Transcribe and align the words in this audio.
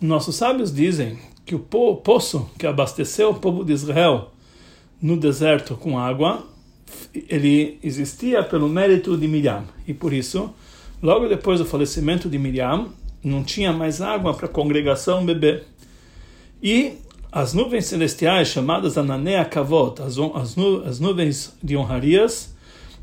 Nossos 0.00 0.36
sábios 0.36 0.74
dizem 0.74 1.18
que 1.46 1.54
o 1.54 1.58
poço 1.58 2.50
que 2.58 2.66
abasteceu 2.66 3.30
o 3.30 3.34
povo 3.34 3.64
de 3.64 3.72
Israel 3.72 4.30
no 5.00 5.16
deserto 5.16 5.74
com 5.74 5.98
água, 5.98 6.46
ele 7.28 7.78
existia 7.82 8.42
pelo 8.42 8.68
mérito 8.68 9.16
de 9.16 9.26
Miriam. 9.26 9.64
E 9.86 9.94
por 9.94 10.12
isso, 10.12 10.52
logo 11.02 11.28
depois 11.28 11.60
do 11.60 11.64
falecimento 11.64 12.28
de 12.28 12.38
Miriam, 12.38 12.88
não 13.24 13.42
tinha 13.42 13.72
mais 13.72 14.02
água 14.02 14.34
para 14.34 14.46
a 14.46 14.50
congregação 14.50 15.24
beber. 15.24 15.64
E 16.62 16.98
as 17.32 17.54
nuvens 17.54 17.86
celestiais, 17.86 18.48
chamadas 18.48 18.98
Ananea 18.98 19.44
Kavot, 19.44 20.02
as, 20.02 20.18
as, 20.18 20.56
nu, 20.56 20.82
as 20.84 21.00
nuvens 21.00 21.56
de 21.62 21.76
honrarias, 21.76 22.54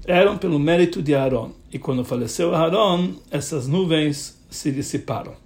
eram 0.06 0.38
pelo 0.38 0.60
mérito 0.60 1.02
de 1.02 1.16
Aaron. 1.16 1.52
E 1.72 1.80
quando 1.80 2.06
faleceu 2.06 2.54
Aaron, 2.54 3.14
essas 3.32 3.68
nuvens 3.68 4.38
se 4.50 4.72
dissiparam. 4.72 5.43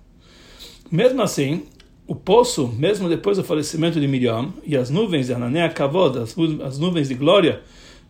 Mesmo 0.91 1.21
assim, 1.21 1.63
o 2.07 2.15
poço, 2.15 2.67
mesmo 2.67 3.09
depois 3.09 3.37
do 3.37 3.43
falecimento 3.43 3.99
de 3.99 4.07
Miriam, 4.07 4.53
e 4.63 4.77
as 4.77 4.89
nuvens 4.89 5.27
de 5.27 5.33
Ananea 5.33 5.69
Kavod, 5.69 6.17
as, 6.19 6.35
as 6.65 6.79
nuvens 6.79 7.09
de 7.09 7.15
glória, 7.15 7.61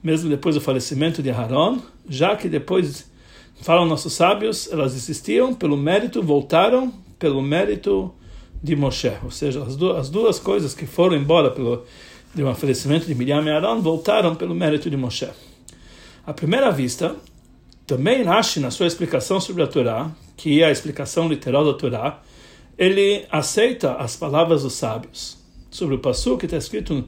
mesmo 0.03 0.29
depois 0.29 0.55
do 0.55 0.61
falecimento 0.61 1.23
de 1.23 1.31
Aaron, 1.31 1.79
já 2.07 2.35
que 2.35 2.47
depois, 2.47 3.09
falam 3.61 3.85
nossos 3.85 4.13
sábios, 4.13 4.71
elas 4.71 4.95
existiam 4.95 5.53
pelo 5.53 5.75
mérito, 5.75 6.21
voltaram 6.21 6.93
pelo 7.17 7.41
mérito 7.41 8.13
de 8.61 8.75
Moshe. 8.75 9.11
Ou 9.23 9.31
seja, 9.31 9.63
as, 9.63 9.75
duas, 9.75 9.97
as 9.97 10.09
duas 10.09 10.39
coisas 10.39 10.75
que 10.75 10.85
foram 10.85 11.15
embora 11.15 11.49
pelo 11.49 11.83
de 12.35 12.43
um 12.43 12.53
falecimento 12.53 13.07
de 13.07 13.15
Miriam 13.15 13.41
e 13.43 13.49
Aaron 13.49 13.81
voltaram 13.81 14.35
pelo 14.35 14.53
mérito 14.53 14.91
de 14.91 14.97
Moshe. 14.97 15.27
À 16.25 16.33
primeira 16.33 16.69
vista, 16.69 17.15
também 17.87 18.21
Rashi, 18.21 18.59
na 18.59 18.69
sua 18.69 18.85
explicação 18.85 19.39
sobre 19.39 19.63
a 19.63 19.67
Torá, 19.67 20.11
que 20.35 20.61
é 20.61 20.65
a 20.65 20.71
explicação 20.71 21.27
literal 21.27 21.65
da 21.65 21.73
Torá, 21.73 22.21
ele 22.77 23.25
aceita 23.31 23.93
as 23.93 24.15
palavras 24.15 24.63
dos 24.63 24.73
sábios. 24.73 25.37
Sobre 25.69 25.95
o 25.95 25.99
passo 25.99 26.37
que 26.37 26.45
está 26.45 26.57
escrito 26.57 27.05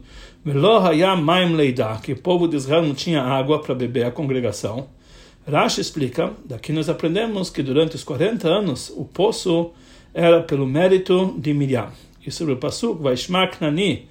que 2.03 2.11
o 2.13 2.17
povo 2.17 2.47
de 2.47 2.55
Israel 2.55 2.83
não 2.83 2.93
tinha 2.93 3.21
água 3.21 3.59
para 3.59 3.75
beber 3.75 4.05
a 4.05 4.11
congregação. 4.11 4.87
Rashi 5.47 5.81
explica, 5.81 6.31
daqui 6.45 6.71
nós 6.71 6.89
aprendemos 6.89 7.49
que 7.49 7.63
durante 7.63 7.95
os 7.95 8.03
40 8.03 8.47
anos 8.47 8.93
o 8.95 9.05
poço 9.05 9.71
era 10.13 10.41
pelo 10.41 10.65
mérito 10.65 11.35
de 11.37 11.53
Miriam. 11.53 11.91
E 12.25 12.31
sobre 12.31 12.53
o 12.53 12.57
Passuk, 12.57 13.01
Vaishmak 13.01 13.61
Nani, 13.61 14.07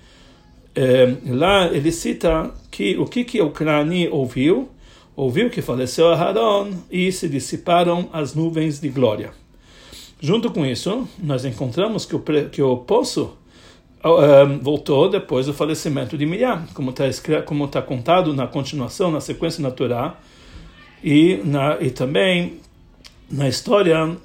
eh, 0.75 1.14
lá 1.27 1.67
ele 1.67 1.92
cita 1.92 2.53
que 2.70 2.97
o 2.98 3.05
que, 3.05 3.25
que 3.25 3.41
o 3.41 3.51
Knani 3.51 4.09
ouviu, 4.09 4.69
ouviu 5.14 5.51
que 5.51 5.61
faleceu 5.61 6.09
Aharon 6.09 6.73
e 6.91 7.11
se 7.12 7.29
dissiparam 7.29 8.09
as 8.12 8.34
nuvens 8.34 8.81
de 8.81 8.89
glória. 8.89 9.33
Junto 10.20 10.50
com 10.50 10.66
isso, 10.66 11.08
nós 11.19 11.44
encontramos 11.44 12.05
que 12.05 12.16
o, 12.16 12.22
que 12.50 12.61
o 12.61 12.77
poço 12.78 13.36
um, 14.05 14.58
voltou 14.58 15.08
depois 15.08 15.47
do 15.47 15.55
falecimento 15.55 16.19
de 16.19 16.27
Miriam, 16.27 16.66
como 16.74 16.91
está 16.91 17.05
como 17.42 17.69
tá 17.69 17.80
contado 17.80 18.34
na 18.34 18.46
continuação, 18.46 19.11
na 19.11 19.20
sequência 19.20 19.62
natural, 19.62 20.16
e, 21.02 21.41
na, 21.44 21.80
e 21.80 21.91
também 21.91 22.58
na 23.30 23.48
história 23.48 24.16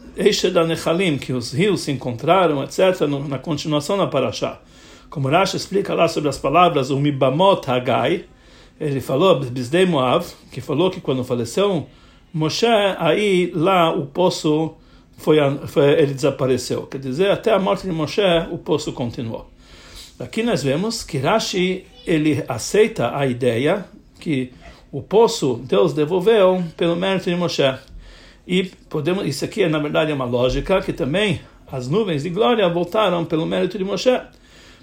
da 0.51 0.65
Nechalim, 0.65 1.17
que 1.17 1.33
os 1.33 1.53
rios 1.53 1.81
se 1.81 1.91
encontraram, 1.91 2.63
etc., 2.63 3.01
no, 3.01 3.27
na 3.27 3.37
continuação 3.37 3.97
da 3.97 4.07
Parashá. 4.07 4.59
Como 5.09 5.27
Rashi 5.27 5.57
explica 5.57 5.93
lá 5.93 6.07
sobre 6.07 6.29
as 6.29 6.39
palavras 6.39 6.89
o 6.89 6.99
Mibamot 6.99 7.69
Hagai, 7.69 8.25
ele 8.79 8.99
falou, 8.99 9.39
Bizdei 9.39 9.85
Moav, 9.85 10.25
que 10.51 10.59
falou 10.59 10.89
que 10.89 10.99
quando 10.99 11.23
faleceu 11.23 11.87
Moshe, 12.33 12.65
aí 12.97 13.51
lá 13.53 13.93
o 13.93 14.07
poço 14.07 14.73
foi, 15.17 15.37
foi, 15.67 15.91
ele 15.93 16.13
desapareceu. 16.13 16.83
Quer 16.87 16.99
dizer, 16.99 17.31
até 17.31 17.51
a 17.51 17.59
morte 17.59 17.85
de 17.85 17.91
Moshe, 17.91 18.21
o 18.51 18.57
poço 18.57 18.91
continuou. 18.93 19.49
Aqui 20.19 20.43
nós 20.43 20.63
vemos 20.63 21.03
que 21.03 21.17
Rashi 21.17 21.85
ele 22.05 22.43
aceita 22.47 23.17
a 23.17 23.25
ideia 23.25 23.85
que 24.19 24.51
o 24.91 25.01
poço 25.01 25.59
Deus 25.63 25.93
devolveu 25.93 26.63
pelo 26.77 26.95
mérito 26.95 27.29
de 27.29 27.35
Moshe. 27.35 27.63
E 28.47 28.65
podemos, 28.89 29.25
isso 29.25 29.43
aqui 29.45 29.67
na 29.67 29.79
verdade 29.79 30.11
é 30.11 30.13
uma 30.13 30.25
lógica 30.25 30.81
que 30.81 30.93
também 30.93 31.41
as 31.71 31.87
nuvens 31.87 32.23
de 32.23 32.29
glória 32.29 32.67
voltaram 32.69 33.25
pelo 33.25 33.45
mérito 33.45 33.77
de 33.77 33.83
Moshe. 33.83 34.19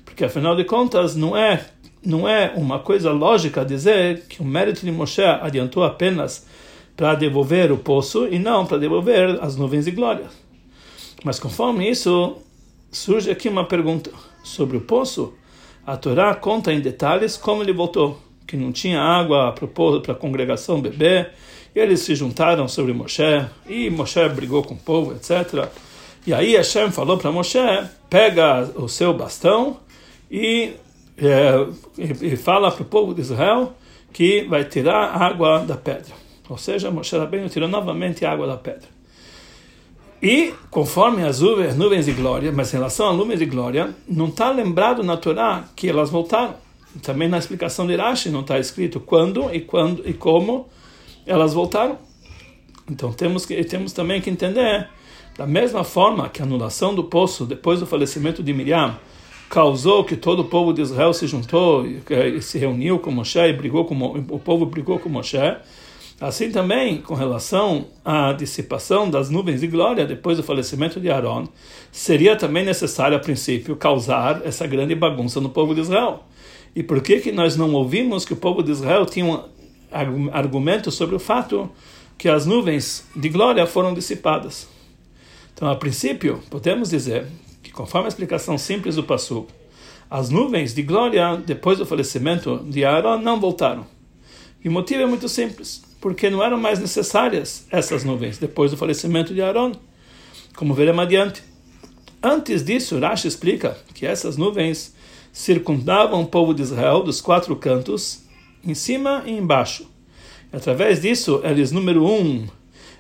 Porque 0.05 0.25
afinal 0.25 0.57
de 0.57 0.65
contas 0.65 1.15
não 1.15 1.37
é 1.37 1.67
não 2.05 2.27
é 2.27 2.53
uma 2.57 2.79
coisa 2.79 3.13
lógica 3.13 3.65
dizer 3.65 4.23
que 4.29 4.41
o 4.41 4.45
mérito 4.45 4.85
de 4.85 4.91
Moshe 4.91 5.23
adiantou 5.23 5.85
apenas 5.85 6.47
para 7.01 7.15
devolver 7.15 7.73
o 7.73 7.79
poço 7.79 8.29
e 8.31 8.39
não 8.39 8.67
para 8.67 8.77
devolver 8.77 9.39
as 9.41 9.57
nuvens 9.57 9.87
de 9.87 9.91
glória. 9.91 10.27
Mas 11.25 11.39
conforme 11.39 11.89
isso, 11.89 12.37
surge 12.93 13.31
aqui 13.31 13.49
uma 13.49 13.65
pergunta 13.65 14.11
sobre 14.45 14.77
o 14.77 14.83
poço. 14.83 15.33
A 15.87 15.97
Torá 15.97 16.35
conta 16.35 16.71
em 16.71 16.79
detalhes 16.79 17.39
como 17.39 17.63
ele 17.63 17.73
voltou, 17.73 18.21
que 18.47 18.55
não 18.55 18.71
tinha 18.71 19.01
água 19.01 19.51
para 19.51 20.13
a 20.13 20.15
congregação 20.15 20.79
beber, 20.79 21.33
e 21.75 21.81
eles 21.81 22.01
se 22.01 22.15
juntaram 22.15 22.69
sobre 22.69 22.93
Moshe, 22.93 23.47
e 23.67 23.89
Moshe 23.89 24.29
brigou 24.29 24.63
com 24.63 24.75
o 24.75 24.77
povo, 24.77 25.15
etc. 25.15 25.71
E 26.27 26.35
aí 26.35 26.55
Hashem 26.55 26.91
falou 26.91 27.17
para 27.17 27.33
Moshe, 27.33 27.59
pega 28.11 28.71
o 28.77 28.91
seu 28.91 29.15
bastão 29.15 29.79
e, 30.31 30.75
é, 31.17 31.67
e 31.97 32.37
fala 32.37 32.71
para 32.71 32.83
o 32.83 32.85
povo 32.85 33.15
de 33.15 33.23
Israel 33.23 33.73
que 34.13 34.43
vai 34.43 34.65
tirar 34.65 35.17
água 35.17 35.61
da 35.61 35.79
pedra. 35.79 36.20
Ou 36.51 36.59
seja, 36.59 36.91
Moshe 36.91 37.17
Rabbeinu 37.17 37.49
tirou 37.49 37.69
novamente 37.69 38.27
a 38.27 38.33
água 38.33 38.45
da 38.45 38.57
pedra. 38.57 38.89
E, 40.21 40.53
conforme 40.69 41.23
as 41.23 41.41
nuvens 41.41 42.07
de 42.07 42.13
glória, 42.13 42.51
mas 42.51 42.75
em 42.75 42.77
relação 42.77 43.09
às 43.09 43.17
nuvens 43.17 43.39
de 43.39 43.47
glória, 43.47 43.95
não 44.07 44.27
está 44.27 44.51
lembrado 44.51 45.05
na 45.05 45.17
Torá 45.17 45.65
que 45.77 45.89
elas 45.89 46.11
voltaram. 46.11 46.57
Também 47.03 47.29
na 47.29 47.39
explicação 47.39 47.87
de 47.87 47.95
Rashi 47.95 48.31
não 48.31 48.41
está 48.41 48.59
escrito 48.59 48.99
quando 48.99 49.49
e 49.55 49.61
quando 49.61 50.03
e 50.07 50.13
como 50.13 50.69
elas 51.25 51.55
voltaram. 51.55 51.97
Então 52.91 53.13
temos 53.13 53.47
que 53.47 53.63
temos 53.63 53.93
também 53.93 54.21
que 54.21 54.29
entender 54.29 54.89
da 55.39 55.47
mesma 55.47 55.85
forma 55.85 56.29
que 56.29 56.43
a 56.43 56.45
anulação 56.45 56.93
do 56.93 57.05
poço 57.05 57.47
depois 57.47 57.79
do 57.79 57.87
falecimento 57.87 58.43
de 58.43 58.53
Miriam 58.53 58.99
causou 59.49 60.05
que 60.05 60.17
todo 60.17 60.41
o 60.41 60.45
povo 60.45 60.73
de 60.73 60.83
Israel 60.83 61.13
se 61.13 61.29
juntou 61.29 61.87
e, 61.87 62.03
e 62.37 62.43
se 62.43 62.59
reuniu 62.59 62.99
com 62.99 63.13
Moshe 63.13 63.39
e 63.39 63.53
brigou 63.53 63.85
com 63.85 63.95
o 63.95 64.39
povo 64.41 64.67
brigou 64.67 64.99
com 64.99 65.09
Moshe 65.09 65.39
Assim 66.21 66.51
também, 66.51 67.01
com 67.01 67.15
relação 67.15 67.87
à 68.05 68.35
dissipação 68.35 69.09
das 69.09 69.31
nuvens 69.31 69.63
de 69.63 69.67
glória 69.67 70.05
depois 70.05 70.37
do 70.37 70.43
falecimento 70.43 71.01
de 71.01 71.11
Aaron, 71.11 71.49
seria 71.91 72.37
também 72.37 72.63
necessário, 72.63 73.17
a 73.17 73.21
princípio, 73.21 73.75
causar 73.75 74.43
essa 74.45 74.67
grande 74.67 74.95
bagunça 74.95 75.41
no 75.41 75.49
povo 75.49 75.75
de 75.75 75.81
Israel. 75.81 76.25
E 76.77 76.83
por 76.83 77.01
que, 77.01 77.21
que 77.21 77.33
nós 77.33 77.57
não 77.57 77.73
ouvimos 77.73 78.27
que 78.27 78.35
o 78.35 78.37
povo 78.37 78.63
de 78.63 78.71
Israel 78.71 79.07
tinha 79.07 79.25
um 79.25 79.41
argumento 80.31 80.91
sobre 80.91 81.17
o 81.17 81.19
fato 81.19 81.71
que 82.19 82.29
as 82.29 82.45
nuvens 82.45 83.09
de 83.17 83.31
glória 83.31 83.67
foram 83.67 83.95
dissipadas? 83.95 84.69
Então, 85.55 85.71
a 85.71 85.75
princípio, 85.75 86.43
podemos 86.51 86.91
dizer 86.91 87.27
que, 87.63 87.73
conforme 87.73 88.05
a 88.05 88.09
explicação 88.11 88.59
simples 88.59 88.97
do 88.97 89.05
Passu, 89.05 89.47
as 90.11 90.29
nuvens 90.29 90.75
de 90.75 90.83
glória 90.83 91.39
depois 91.39 91.79
do 91.79 91.87
falecimento 91.87 92.59
de 92.69 92.85
Aaron 92.85 93.17
não 93.23 93.41
voltaram. 93.41 93.87
E 94.63 94.69
o 94.69 94.73
motivo 94.73 95.01
é 95.01 95.07
muito 95.07 95.27
simples 95.27 95.89
porque 96.01 96.31
não 96.31 96.43
eram 96.43 96.59
mais 96.59 96.79
necessárias 96.79 97.67
essas 97.71 98.05
nuvens 98.05 98.39
depois 98.39 98.71
do 98.71 98.77
falecimento 98.77 99.35
de 99.35 99.43
Aaron, 99.43 99.73
como 100.57 100.75
veremos 100.75 101.03
adiante. 101.03 101.43
Antes 102.23 102.65
disso, 102.65 102.99
Rashi 102.99 103.29
explica 103.29 103.77
que 103.95 104.07
essas 104.07 104.37
nuvens 104.37 104.95
circundavam 105.33 106.23
o 106.23 106.27
povo 106.27 106.53
de 106.53 106.63
Israel 106.63 107.03
dos 107.03 107.21
quatro 107.21 107.55
cantos, 107.57 108.25
em 108.65 108.75
cima 108.75 109.23
e 109.27 109.31
embaixo. 109.31 109.89
Através 110.53 111.01
disso, 111.01 111.41
eles, 111.45 111.71
número 111.71 112.05
um, 112.05 112.47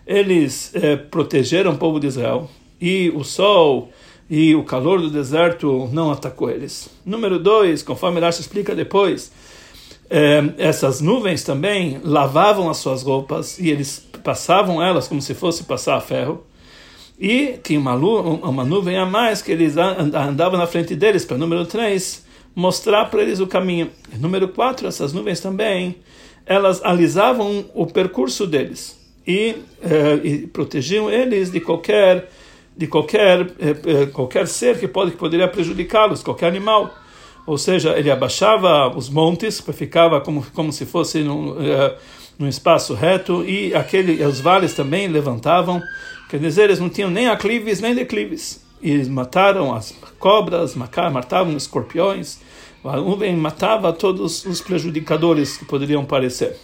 eles 0.06 0.71
eh, 0.75 0.97
protegeram 0.97 1.72
o 1.72 1.78
povo 1.78 1.99
de 1.99 2.06
Israel, 2.06 2.49
e 2.81 3.11
o 3.15 3.25
sol 3.25 3.91
e 4.28 4.55
o 4.55 4.62
calor 4.62 5.00
do 5.00 5.11
deserto 5.11 5.88
não 5.93 6.11
atacou 6.11 6.49
eles. 6.49 6.88
Número 7.05 7.38
dois, 7.38 7.82
conforme 7.82 8.20
Rashi 8.20 8.41
explica 8.41 8.75
depois, 8.75 9.32
essas 10.59 11.01
nuvens 11.01 11.45
também 11.45 12.01
lavavam 12.03 12.69
as 12.69 12.79
suas 12.79 13.03
roupas 13.03 13.59
e 13.61 13.71
eles 13.71 14.05
passavam 14.25 14.83
elas 14.83 15.07
como 15.07 15.23
se 15.23 15.35
fosse 15.35 15.65
passar 15.65 16.01
ferro. 16.01 16.45
E 17.19 17.59
tinha 17.62 17.79
uma, 17.79 17.95
uma 17.95 18.65
nuvem 18.65 18.99
a 18.99 19.07
mais 19.07 19.41
que 19.41 19.53
eles 19.53 19.77
andavam 19.77 20.59
na 20.59 20.67
frente 20.67 20.97
deles, 20.97 21.25
para 21.25 21.37
número 21.37 21.65
3, 21.65 22.27
mostrar 22.55 23.05
para 23.07 23.23
eles 23.23 23.41
o 23.41 23.47
caminho. 23.47 23.91
Número 24.19 24.49
4, 24.49 24.89
essas 24.89 25.12
nuvens 25.12 25.39
também, 25.39 25.97
elas 26.47 26.83
alisavam 26.83 27.65
o 27.75 27.87
percurso 27.87 28.47
deles 28.47 28.99
e, 29.27 29.57
é, 29.83 30.27
e 30.27 30.47
protegiam 30.47 31.11
eles 31.11 31.51
de 31.51 31.61
qualquer 31.61 32.29
de 32.77 32.87
qualquer 32.87 33.47
é, 33.59 34.07
qualquer 34.07 34.47
ser 34.49 34.79
que 34.79 34.89
pode 34.89 35.11
que 35.11 35.17
poderia 35.19 35.47
prejudicá-los, 35.47 36.23
qualquer 36.23 36.47
animal 36.47 36.95
ou 37.46 37.58
seja, 37.58 37.98
ele 37.98 38.10
abaixava 38.10 38.88
os 38.96 39.08
montes, 39.08 39.60
ficava 39.72 40.20
como, 40.20 40.44
como 40.54 40.72
se 40.72 40.87
fosse 40.87 41.22
num, 41.22 41.50
uh, 41.50 41.94
num 42.38 42.48
espaço 42.48 42.94
reto, 42.94 43.44
e 43.44 43.75
aquele, 43.75 44.25
os 44.25 44.40
vales 44.40 44.75
também 44.75 45.08
levantavam, 45.08 45.82
quer 46.28 46.38
dizer, 46.38 46.64
eles 46.64 46.78
não 46.78 46.88
tinham 46.88 47.10
nem 47.10 47.28
aclives 47.28 47.81
nem 47.81 47.94
declives. 47.94 48.64
e 48.82 49.04
mataram 49.04 49.75
as 49.75 49.94
cobras, 50.19 50.75
matavam 50.75 51.56
escorpiões, 51.56 52.38
a 52.84 52.96
nuvem 52.96 53.37
matava 53.37 53.92
todos 53.92 54.44
os 54.46 54.60
prejudicadores 54.60 55.56
que 55.56 55.64
poderiam 55.66 56.04
parecer. 56.04 56.56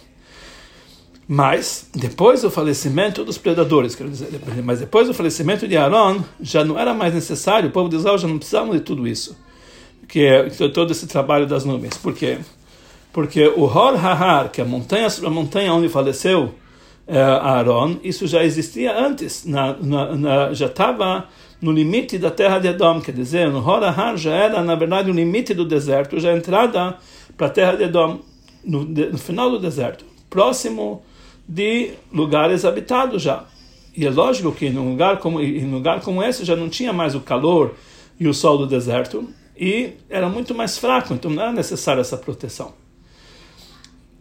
Mas, 1.27 1.89
depois 1.93 2.41
do 2.41 2.49
falecimento 2.49 3.23
dos 3.25 3.37
predadores, 3.37 3.93
quer 3.93 4.07
dizer, 4.07 4.29
mas 4.63 4.79
depois 4.79 5.07
do 5.07 5.13
falecimento 5.13 5.67
de 5.67 5.75
Aaron, 5.75 6.23
já 6.39 6.63
não 6.63 6.79
era 6.79 6.93
mais 6.93 7.13
necessário, 7.13 7.67
o 7.69 7.71
povo 7.71 7.89
de 7.89 7.97
Israel 7.97 8.17
já 8.17 8.27
não 8.27 8.37
precisava 8.37 8.73
de 8.73 8.79
tudo 8.79 9.05
isso, 9.05 9.37
que 10.07 10.25
é 10.25 10.49
todo 10.69 10.91
esse 10.91 11.07
trabalho 11.07 11.45
das 11.45 11.65
nuvens. 11.65 11.97
Por 11.97 12.13
quê? 12.13 12.39
Porque 13.11 13.47
o 13.47 13.63
Hor 13.63 13.95
Hahar, 13.95 14.49
que 14.49 14.61
é 14.61 14.63
a 14.63 14.67
montanha 14.67 15.07
a 15.07 15.29
montanha 15.29 15.73
onde 15.73 15.89
faleceu 15.89 16.53
é, 17.07 17.19
Aaron, 17.19 17.97
isso 18.03 18.27
já 18.27 18.43
existia 18.43 18.97
antes, 18.97 19.45
na, 19.45 19.73
na, 19.73 20.15
na, 20.15 20.53
já 20.53 20.67
estava 20.67 21.27
no 21.61 21.71
limite 21.71 22.17
da 22.17 22.29
terra 22.29 22.59
de 22.59 22.67
Edom, 22.67 23.01
quer 23.01 23.13
dizer, 23.13 23.49
no 23.49 23.59
Hor 23.59 23.83
Hahar 23.83 24.17
já 24.17 24.33
era, 24.33 24.61
na 24.61 24.75
verdade, 24.75 25.09
o 25.09 25.13
limite 25.13 25.53
do 25.53 25.65
deserto, 25.65 26.19
já 26.19 26.31
a 26.31 26.37
entrada 26.37 26.97
para 27.35 27.47
a 27.47 27.49
terra 27.49 27.75
de 27.75 27.83
Edom, 27.85 28.19
no, 28.63 28.83
no 28.83 29.17
final 29.17 29.49
do 29.49 29.59
deserto, 29.59 30.05
próximo 30.29 31.01
de 31.47 31.91
lugares 32.11 32.65
habitados 32.65 33.21
já. 33.21 33.45
E 33.95 34.05
é 34.05 34.11
lógico 34.11 34.51
que 34.51 34.69
num 34.69 34.91
lugar 34.91 35.17
como 35.17 35.41
em 35.41 35.65
um 35.65 35.71
lugar 35.71 36.01
como 36.01 36.21
esse 36.21 36.45
já 36.45 36.55
não 36.55 36.69
tinha 36.69 36.93
mais 36.93 37.15
o 37.15 37.21
calor 37.21 37.73
e 38.19 38.27
o 38.27 38.33
sol 38.33 38.57
do 38.57 38.67
deserto 38.67 39.27
e 39.59 39.93
era 40.09 40.29
muito 40.29 40.53
mais 40.53 40.77
fraco, 40.77 41.13
então 41.13 41.31
não 41.31 41.41
era 41.41 41.51
necessária 41.51 42.01
essa 42.01 42.17
proteção. 42.17 42.73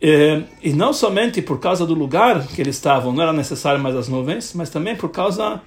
E, 0.00 0.42
e 0.62 0.72
não 0.72 0.92
somente 0.92 1.40
por 1.40 1.58
causa 1.58 1.86
do 1.86 1.94
lugar 1.94 2.46
que 2.48 2.60
eles 2.60 2.76
estavam, 2.76 3.12
não 3.12 3.22
era 3.22 3.32
necessário 3.32 3.80
mais 3.80 3.96
as 3.96 4.08
nuvens, 4.08 4.52
mas 4.54 4.70
também 4.70 4.94
por 4.94 5.10
causa 5.10 5.60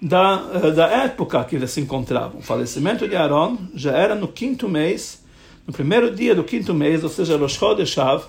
da, 0.00 0.44
eh, 0.54 0.70
da 0.70 0.86
época 0.88 1.42
que 1.44 1.56
eles 1.56 1.70
se 1.70 1.80
encontravam. 1.80 2.40
O 2.40 2.42
falecimento 2.42 3.06
de 3.08 3.16
Aaron 3.16 3.56
já 3.74 3.96
era 3.96 4.14
no 4.14 4.28
quinto 4.28 4.68
mês, 4.68 5.24
no 5.66 5.72
primeiro 5.72 6.14
dia 6.14 6.34
do 6.34 6.44
quinto 6.44 6.74
mês, 6.74 7.04
ou 7.04 7.10
seja, 7.10 7.36
Rosh 7.36 7.54
Chodeshav, 7.54 8.24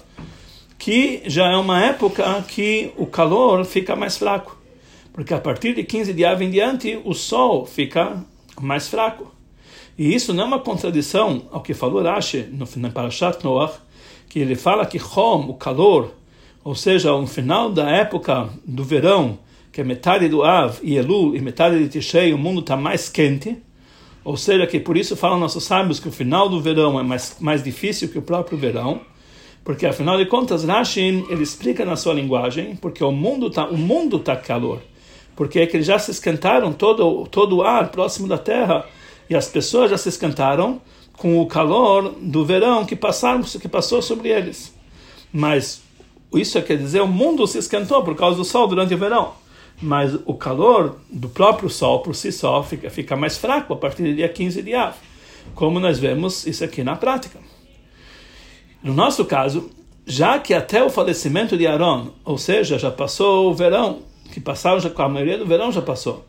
que 0.78 1.22
já 1.26 1.52
é 1.52 1.58
uma 1.58 1.84
época 1.84 2.44
que 2.48 2.92
o 2.98 3.06
calor 3.06 3.66
fica 3.66 3.96
mais 3.96 4.18
fraco. 4.18 4.58
Porque 5.12 5.34
a 5.34 5.40
partir 5.40 5.74
de 5.76 5.84
15 5.84 6.14
de 6.14 6.24
Av 6.26 6.42
em 6.42 6.50
diante, 6.50 7.00
o 7.04 7.14
sol 7.14 7.66
fica 7.66 8.24
mais 8.62 8.88
fraco. 8.88 9.39
E 10.00 10.16
isso 10.16 10.34
não 10.34 10.46
é 10.46 10.48
uma 10.48 10.60
contradição 10.60 11.42
ao 11.52 11.60
que 11.60 11.74
falou 11.74 12.02
Rashi 12.02 12.48
no 12.54 12.66
Parashat 12.90 13.44
Noach, 13.44 13.74
que 14.30 14.40
ele 14.40 14.56
fala 14.56 14.86
que 14.86 14.98
Hom, 14.98 15.50
o 15.50 15.56
calor, 15.56 16.14
ou 16.64 16.74
seja, 16.74 17.12
no 17.12 17.28
final 17.28 17.70
da 17.70 17.92
época 17.92 18.48
do 18.66 18.82
verão, 18.82 19.38
que 19.74 19.82
é 19.82 19.84
metade 19.84 20.30
do 20.30 20.42
Av 20.42 20.80
e 20.82 20.96
Elul 20.96 21.36
e 21.36 21.42
metade 21.42 21.78
de 21.78 21.90
Tishrei, 21.90 22.34
o 22.34 22.38
mundo 22.38 22.62
está 22.62 22.78
mais 22.78 23.10
quente, 23.10 23.58
ou 24.24 24.38
seja, 24.38 24.66
que 24.66 24.80
por 24.80 24.96
isso 24.96 25.18
falam 25.18 25.38
nossos 25.38 25.66
sábios 25.66 26.00
que 26.00 26.08
o 26.08 26.14
final 26.14 26.48
do 26.48 26.62
verão 26.62 26.98
é 26.98 27.04
mais, 27.04 27.36
mais 27.42 27.62
difícil 27.62 28.08
que 28.08 28.18
o 28.18 28.22
próprio 28.22 28.58
verão, 28.58 29.02
porque 29.66 29.86
afinal 29.86 30.18
de 30.18 30.26
contas, 30.28 30.64
Rashi 30.64 31.26
ele 31.30 31.44
explica 31.44 31.84
na 31.84 31.98
sua 31.98 32.14
linguagem, 32.14 32.74
porque 32.78 33.04
o 33.04 33.12
mundo 33.12 33.50
tá, 33.50 33.66
o 33.66 33.78
mundo 33.78 34.18
tá 34.18 34.38
calor, 34.38 34.80
porque 35.36 35.60
é 35.60 35.68
que 35.68 35.76
eles 35.76 35.88
já 35.88 36.00
se 36.00 36.10
esquentaram 36.10 36.72
todo 36.72 37.28
todo 37.28 37.58
o 37.58 37.64
ar 37.64 37.90
próximo 37.92 38.30
da 38.30 38.38
Terra 38.38 38.86
e 39.30 39.36
as 39.36 39.48
pessoas 39.48 39.92
já 39.92 39.98
se 39.98 40.10
esquentaram 40.10 40.82
com 41.14 41.40
o 41.40 41.46
calor 41.46 42.16
do 42.20 42.46
verão 42.46 42.86
que 42.86 42.96
passaram 42.96 43.42
que 43.44 43.68
passou 43.68 44.02
sobre 44.02 44.30
eles. 44.30 44.74
Mas 45.32 45.82
isso 46.34 46.62
quer 46.62 46.78
dizer 46.78 47.02
o 47.02 47.08
mundo 47.08 47.46
se 47.46 47.58
esquentou 47.58 48.04
por 48.04 48.16
causa 48.16 48.38
do 48.38 48.46
sol 48.46 48.68
durante 48.68 48.94
o 48.94 48.98
verão. 48.98 49.34
Mas 49.82 50.14
o 50.26 50.34
calor 50.34 51.00
do 51.10 51.30
próprio 51.30 51.70
sol 51.70 52.00
por 52.00 52.16
si 52.16 52.32
só 52.32 52.64
fica, 52.64 52.90
fica 52.90 53.16
mais 53.16 53.38
fraco 53.38 53.74
a 53.74 53.78
partir 53.78 54.04
do 54.04 54.16
dia 54.16 54.28
15 54.28 54.62
de 54.62 54.74
Av. 54.74 54.96
Como 55.56 55.80
nós 55.80 56.00
vemos 56.00 56.46
isso 56.46 56.64
aqui 56.64 56.84
na 56.84 56.96
prática. 56.96 57.40
No 58.82 58.94
nosso 58.94 59.26
caso, 59.26 59.70
já 60.06 60.40
que 60.40 60.54
até 60.54 60.84
o 60.84 60.90
falecimento 60.90 61.58
de 61.58 61.68
Aaron, 61.68 62.12
ou 62.26 62.38
seja, 62.38 62.80
já 62.80 62.90
passou 62.90 63.50
o 63.50 63.54
verão, 63.54 64.00
que 64.32 64.40
passaram 64.40 64.80
já, 64.80 64.90
a 64.96 65.10
maioria 65.10 65.38
do 65.38 65.46
verão 65.46 65.72
já 65.72 65.82
passou. 65.82 66.26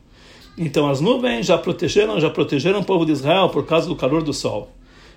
Então 0.62 0.90
as 0.90 1.00
nuvens 1.00 1.46
já 1.46 1.56
protegeram, 1.56 2.20
já 2.20 2.28
protegeram 2.28 2.80
o 2.80 2.84
povo 2.84 3.06
de 3.06 3.12
Israel 3.12 3.48
por 3.48 3.64
causa 3.64 3.88
do 3.88 3.96
calor 3.96 4.22
do 4.22 4.34
sol. 4.34 4.70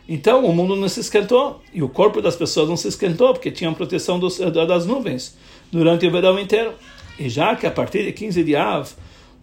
Então 0.08 0.46
o 0.46 0.56
mundo 0.56 0.74
não 0.74 0.88
se 0.88 1.02
esquentou 1.02 1.62
e 1.74 1.84
o 1.84 1.90
corpo 1.90 2.22
das 2.22 2.38
pessoas 2.38 2.70
não 2.70 2.78
se 2.78 2.88
esquentou 2.88 3.34
porque 3.34 3.52
tinham 3.52 3.74
proteção 3.74 4.18
dos, 4.18 4.38
das 4.38 4.86
nuvens 4.86 5.38
durante 5.70 6.08
o 6.08 6.12
verão 6.12 6.40
inteiro. 6.40 6.72
E 7.20 7.28
já 7.28 7.58
que 7.58 7.68
a 7.68 7.72
partir 7.72 8.06
de 8.06 8.14
15 8.14 8.42
de 8.42 8.56
Av 8.56 8.90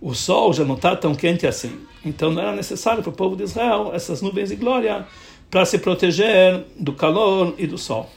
o 0.01 0.15
sol 0.15 0.55
já 0.55 0.65
não 0.65 0.77
está 0.77 0.97
tão 0.97 1.15
quente 1.15 1.47
assim, 1.47 1.79
então 2.03 2.31
não 2.33 2.41
era 2.41 2.57
necessário 2.57 3.03
para 3.03 3.11
o 3.11 3.15
povo 3.15 3.37
de 3.37 3.43
Israel 3.43 3.91
essas 3.93 4.23
nuvens 4.23 4.49
de 4.49 4.57
glória 4.57 5.07
para 5.51 5.67
se 5.67 5.77
proteger 5.79 6.65
do 6.79 6.95
calor 6.95 7.55
e 7.59 7.67
do 7.67 7.77
sol. 7.77 8.09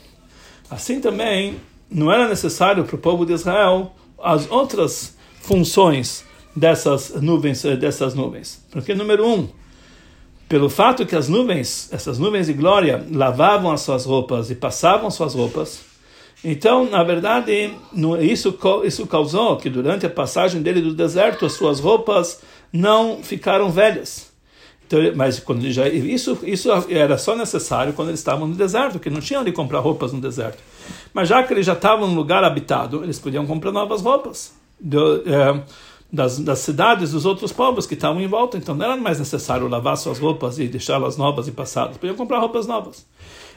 Assim 0.69 1.01
também, 1.01 1.59
não 1.91 2.09
era 2.09 2.29
necessário 2.29 2.85
para 2.85 2.95
o 2.95 2.99
povo 2.99 3.25
de 3.25 3.33
Israel 3.33 3.93
as 4.17 4.49
outras 4.49 5.17
funções 5.41 6.23
dessas 6.55 7.21
nuvens, 7.21 7.63
eh, 7.65 7.75
dessas 7.75 8.13
nuvens. 8.13 8.63
Porque, 8.71 8.93
número 8.93 9.27
um, 9.27 9.47
pelo 10.47 10.69
fato 10.69 11.05
que 11.05 11.15
as 11.15 11.27
nuvens, 11.27 11.91
essas 11.91 12.19
nuvens 12.19 12.47
de 12.47 12.53
glória, 12.53 13.05
lavavam 13.11 13.71
as 13.71 13.81
suas 13.81 14.05
roupas 14.05 14.51
e 14.51 14.55
passavam 14.55 15.09
suas 15.09 15.33
roupas, 15.33 15.81
então, 16.43 16.89
na 16.89 17.03
verdade, 17.03 17.73
isso, 18.21 18.59
isso 18.83 19.07
causou 19.07 19.55
que 19.55 19.69
durante 19.69 20.05
a 20.05 20.09
passagem 20.09 20.61
dele 20.61 20.81
do 20.81 20.93
deserto, 20.93 21.45
as 21.45 21.53
suas 21.53 21.79
roupas 21.79 22.41
não 22.71 23.23
ficaram 23.23 23.71
velhas. 23.71 24.33
Então, 24.85 24.99
mas 25.15 25.39
quando 25.39 25.71
já 25.71 25.87
isso 25.87 26.37
isso 26.43 26.69
era 26.89 27.17
só 27.17 27.35
necessário 27.35 27.93
quando 27.93 28.09
eles 28.09 28.19
estavam 28.19 28.45
no 28.45 28.55
deserto, 28.55 28.99
que 28.99 29.09
não 29.09 29.21
tinham 29.21 29.43
de 29.43 29.53
comprar 29.53 29.79
roupas 29.79 30.11
no 30.11 30.19
deserto. 30.19 30.61
Mas 31.13 31.29
já 31.29 31.41
que 31.43 31.53
eles 31.53 31.65
já 31.65 31.73
estavam 31.73 32.09
no 32.09 32.13
lugar 32.13 32.43
habitado, 32.43 33.01
eles 33.01 33.17
podiam 33.17 33.47
comprar 33.47 33.71
novas 33.71 34.01
roupas 34.01 34.53
é, 35.25 35.61
das, 36.13 36.37
das 36.37 36.59
cidades 36.59 37.11
dos 37.11 37.25
outros 37.25 37.51
povos 37.51 37.87
que 37.87 37.95
estavam 37.95 38.21
em 38.21 38.27
volta. 38.27 38.55
Então 38.55 38.75
não 38.75 38.85
era 38.85 38.95
mais 38.95 39.17
necessário 39.17 39.67
lavar 39.67 39.97
suas 39.97 40.19
roupas 40.19 40.59
e 40.59 40.67
deixá-las 40.67 41.17
novas 41.17 41.47
e 41.47 41.51
passadas. 41.51 41.97
Podiam 41.97 42.15
comprar 42.15 42.37
roupas 42.37 42.67
novas. 42.67 43.03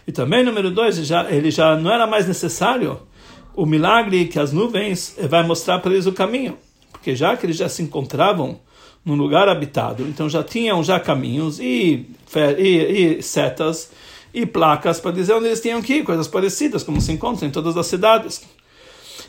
E 0.09 0.13
também 0.13 0.43
número 0.43 0.71
dois, 0.71 0.97
já 1.07 1.31
ele 1.31 1.51
já 1.51 1.77
não 1.77 1.93
era 1.93 2.07
mais 2.07 2.27
necessário 2.27 2.99
o 3.55 3.67
milagre 3.67 4.27
que 4.27 4.39
as 4.39 4.53
nuvens 4.53 5.17
vai 5.29 5.43
mostrar 5.47 5.81
para 5.81 5.93
eles 5.93 6.07
o 6.07 6.13
caminho, 6.13 6.57
porque 6.93 7.15
já 7.15 7.37
que 7.37 7.45
eles 7.45 7.57
já 7.57 7.69
se 7.69 7.83
encontravam 7.83 8.61
num 9.05 9.15
lugar 9.15 9.49
habitado, 9.49 10.03
então 10.03 10.29
já 10.29 10.43
tinham 10.43 10.83
já 10.85 11.01
caminhos 11.01 11.59
e, 11.59 12.07
e, 12.59 13.17
e 13.19 13.23
setas 13.23 13.91
e 14.35 14.45
placas 14.45 15.01
para 15.01 15.13
dizer 15.13 15.33
onde 15.33 15.47
eles 15.47 15.61
tinham 15.61 15.81
que 15.81 15.95
ir, 15.95 16.05
coisas 16.05 16.29
parecidas, 16.29 16.83
como 16.83 17.01
se 17.01 17.13
encontra 17.13 17.47
em 17.47 17.51
todas 17.51 17.77
as 17.77 17.87
cidades. 17.87 18.43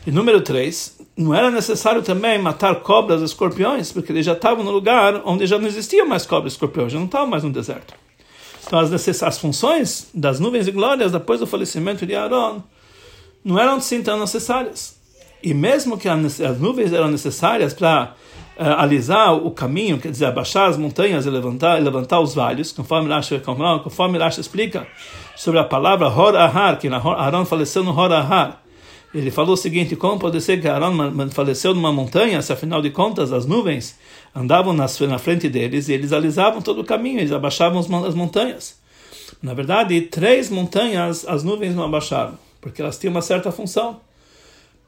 E 0.06 0.10
número 0.10 0.40
3, 0.40 0.98
não 1.16 1.34
era 1.34 1.50
necessário 1.50 2.02
também 2.02 2.38
matar 2.38 2.76
cobras 2.76 3.20
e 3.20 3.24
escorpiões, 3.24 3.92
porque 3.92 4.12
eles 4.12 4.24
já 4.24 4.32
estavam 4.32 4.64
no 4.64 4.70
lugar 4.70 5.22
onde 5.24 5.46
já 5.46 5.58
não 5.58 5.66
existia 5.66 6.04
mais 6.04 6.24
cobras 6.24 6.52
e 6.52 6.54
escorpiões, 6.54 6.92
já 6.92 6.98
não 6.98 7.06
estavam 7.06 7.26
mais 7.26 7.42
no 7.42 7.50
deserto. 7.50 7.94
Então 8.66 8.78
as, 8.78 9.22
as 9.22 9.38
funções 9.38 10.10
das 10.12 10.38
nuvens 10.38 10.68
e 10.68 10.70
glórias 10.70 11.12
depois 11.12 11.40
do 11.40 11.46
falecimento 11.46 12.04
de 12.04 12.14
Aaron 12.14 12.62
não 13.44 13.58
eram 13.58 13.76
assim 13.76 14.02
tão 14.02 14.18
necessárias. 14.18 14.96
E 15.42 15.54
mesmo 15.54 15.96
que 15.96 16.08
as 16.08 16.58
nuvens 16.58 16.92
eram 16.92 17.08
necessárias 17.08 17.72
para 17.72 18.14
uh, 18.58 18.62
alisar 18.78 19.34
o 19.34 19.50
caminho, 19.50 19.98
quer 19.98 20.10
dizer, 20.10 20.26
abaixar 20.26 20.68
as 20.68 20.76
montanhas 20.76 21.24
e 21.24 21.30
levantar, 21.30 21.80
levantar 21.80 22.20
os 22.20 22.34
vales, 22.34 22.72
conforme 22.72 23.08
Rashi, 23.08 23.40
conforme 23.82 24.18
explica 24.38 24.86
sobre 25.36 25.60
a 25.60 25.64
palavra 25.64 26.08
Hor 26.08 26.36
Ahar, 26.36 26.78
que 26.78 26.88
Aaron 26.88 27.44
faleceu 27.44 27.82
no 27.82 27.96
Hor 27.96 28.12
Ahar. 28.12 28.62
Ele 29.14 29.30
falou 29.30 29.54
o 29.54 29.56
seguinte: 29.56 29.96
como 29.96 30.18
pode 30.18 30.40
ser 30.40 30.60
que 30.60 30.68
Aaron 30.68 31.30
faleceu 31.30 31.74
numa 31.74 31.92
montanha, 31.92 32.42
se 32.42 32.52
afinal 32.52 32.82
de 32.82 32.90
contas 32.90 33.32
as 33.32 33.46
nuvens 33.46 33.96
andavam 34.34 34.72
na, 34.72 34.86
frente 35.18 35.48
deles 35.48 35.88
e 35.88 35.92
eles 35.92 36.12
alisavam 36.12 36.60
todo 36.60 36.82
o 36.82 36.84
caminho, 36.84 37.20
eles 37.20 37.32
abaixavam 37.32 37.78
as 37.78 38.14
montanhas. 38.14 38.76
Na 39.42 39.54
verdade, 39.54 40.00
três 40.02 40.50
montanhas 40.50 41.26
as 41.26 41.42
nuvens 41.42 41.74
não 41.74 41.84
abaixaram, 41.84 42.38
porque 42.60 42.82
elas 42.82 42.98
tinham 42.98 43.12
uma 43.12 43.22
certa 43.22 43.50
função. 43.50 44.00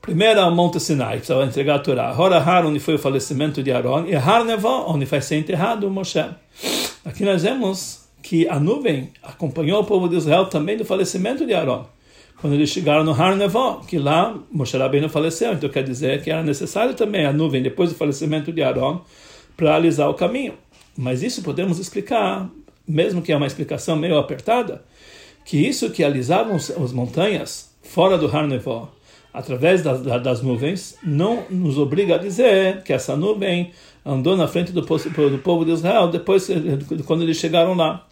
Primeiro, 0.02 0.40
o 0.40 0.50
Monte 0.50 0.80
Sinai, 0.80 1.18
precisava 1.18 1.44
entregar 1.44 1.76
a 1.76 1.78
Torá. 1.78 2.14
Horahar, 2.18 2.64
onde 2.64 2.80
foi 2.80 2.94
o 2.94 2.98
falecimento 2.98 3.62
de 3.62 3.70
Aaron, 3.70 4.06
e 4.06 4.16
Har 4.16 4.44
Nevó, 4.44 4.86
onde 4.88 5.04
vai 5.04 5.20
ser 5.20 5.36
enterrado 5.36 5.90
Moshe. 5.90 6.24
Aqui 7.04 7.22
nós 7.22 7.42
vemos 7.42 8.06
que 8.22 8.48
a 8.48 8.58
nuvem 8.58 9.10
acompanhou 9.22 9.82
o 9.82 9.84
povo 9.84 10.08
de 10.08 10.16
Israel 10.16 10.46
também 10.46 10.76
do 10.76 10.84
falecimento 10.84 11.46
de 11.46 11.52
Aaron. 11.52 11.86
Quando 12.40 12.54
eles 12.54 12.70
chegaram 12.70 13.04
no 13.04 13.12
Har 13.12 13.36
Nevó, 13.36 13.82
que 13.86 13.98
lá 13.98 14.34
Moshe 14.50 14.76
Rabbeinu 14.76 15.10
faleceu, 15.10 15.52
então 15.52 15.68
quer 15.68 15.84
dizer 15.84 16.22
que 16.22 16.30
era 16.30 16.42
necessário 16.42 16.94
também 16.94 17.26
a 17.26 17.32
nuvem, 17.32 17.62
depois 17.62 17.90
do 17.90 17.96
falecimento 17.96 18.50
de 18.50 18.62
Aaron, 18.62 19.02
para 19.56 19.74
alisar 19.74 20.08
o 20.08 20.14
caminho. 20.14 20.54
Mas 20.96 21.22
isso 21.22 21.42
podemos 21.42 21.78
explicar, 21.78 22.48
mesmo 22.88 23.20
que 23.20 23.30
é 23.30 23.36
uma 23.36 23.46
explicação 23.46 23.94
meio 23.94 24.18
apertada, 24.18 24.82
que 25.44 25.58
isso 25.58 25.90
que 25.90 26.02
alisavam 26.02 26.56
as 26.56 26.92
montanhas 26.92 27.76
fora 27.82 28.16
do 28.16 28.26
Har 28.26 28.46
Nevó, 28.46 28.90
através 29.34 29.82
das, 29.82 30.00
das 30.00 30.42
nuvens, 30.42 30.96
não 31.02 31.44
nos 31.50 31.76
obriga 31.76 32.14
a 32.14 32.18
dizer 32.18 32.82
que 32.82 32.92
essa 32.92 33.16
nuvem 33.16 33.70
andou 34.04 34.34
na 34.34 34.48
frente 34.48 34.72
do, 34.72 34.80
do 34.80 35.38
povo 35.38 35.64
de 35.64 35.72
Israel 35.72 36.08
depois 36.08 36.48
quando 37.06 37.22
eles 37.22 37.36
chegaram 37.36 37.74
lá. 37.74 38.06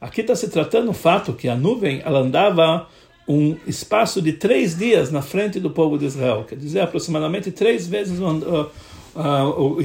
Aqui 0.00 0.22
está 0.22 0.34
se 0.34 0.48
tratando 0.50 0.90
o 0.90 0.94
fato 0.94 1.32
que 1.32 1.48
a 1.48 1.54
nuvem 1.54 2.00
ela 2.04 2.20
andava 2.20 2.86
um 3.28 3.56
espaço 3.66 4.22
de 4.22 4.32
três 4.32 4.76
dias 4.76 5.10
na 5.10 5.20
frente 5.20 5.58
do 5.58 5.70
povo 5.70 5.98
de 5.98 6.04
Israel, 6.04 6.44
quer 6.48 6.56
dizer, 6.56 6.80
aproximadamente 6.80 7.50
três 7.50 7.86
vezes 7.86 8.18
uh, 8.20 8.70
o, 9.16 9.80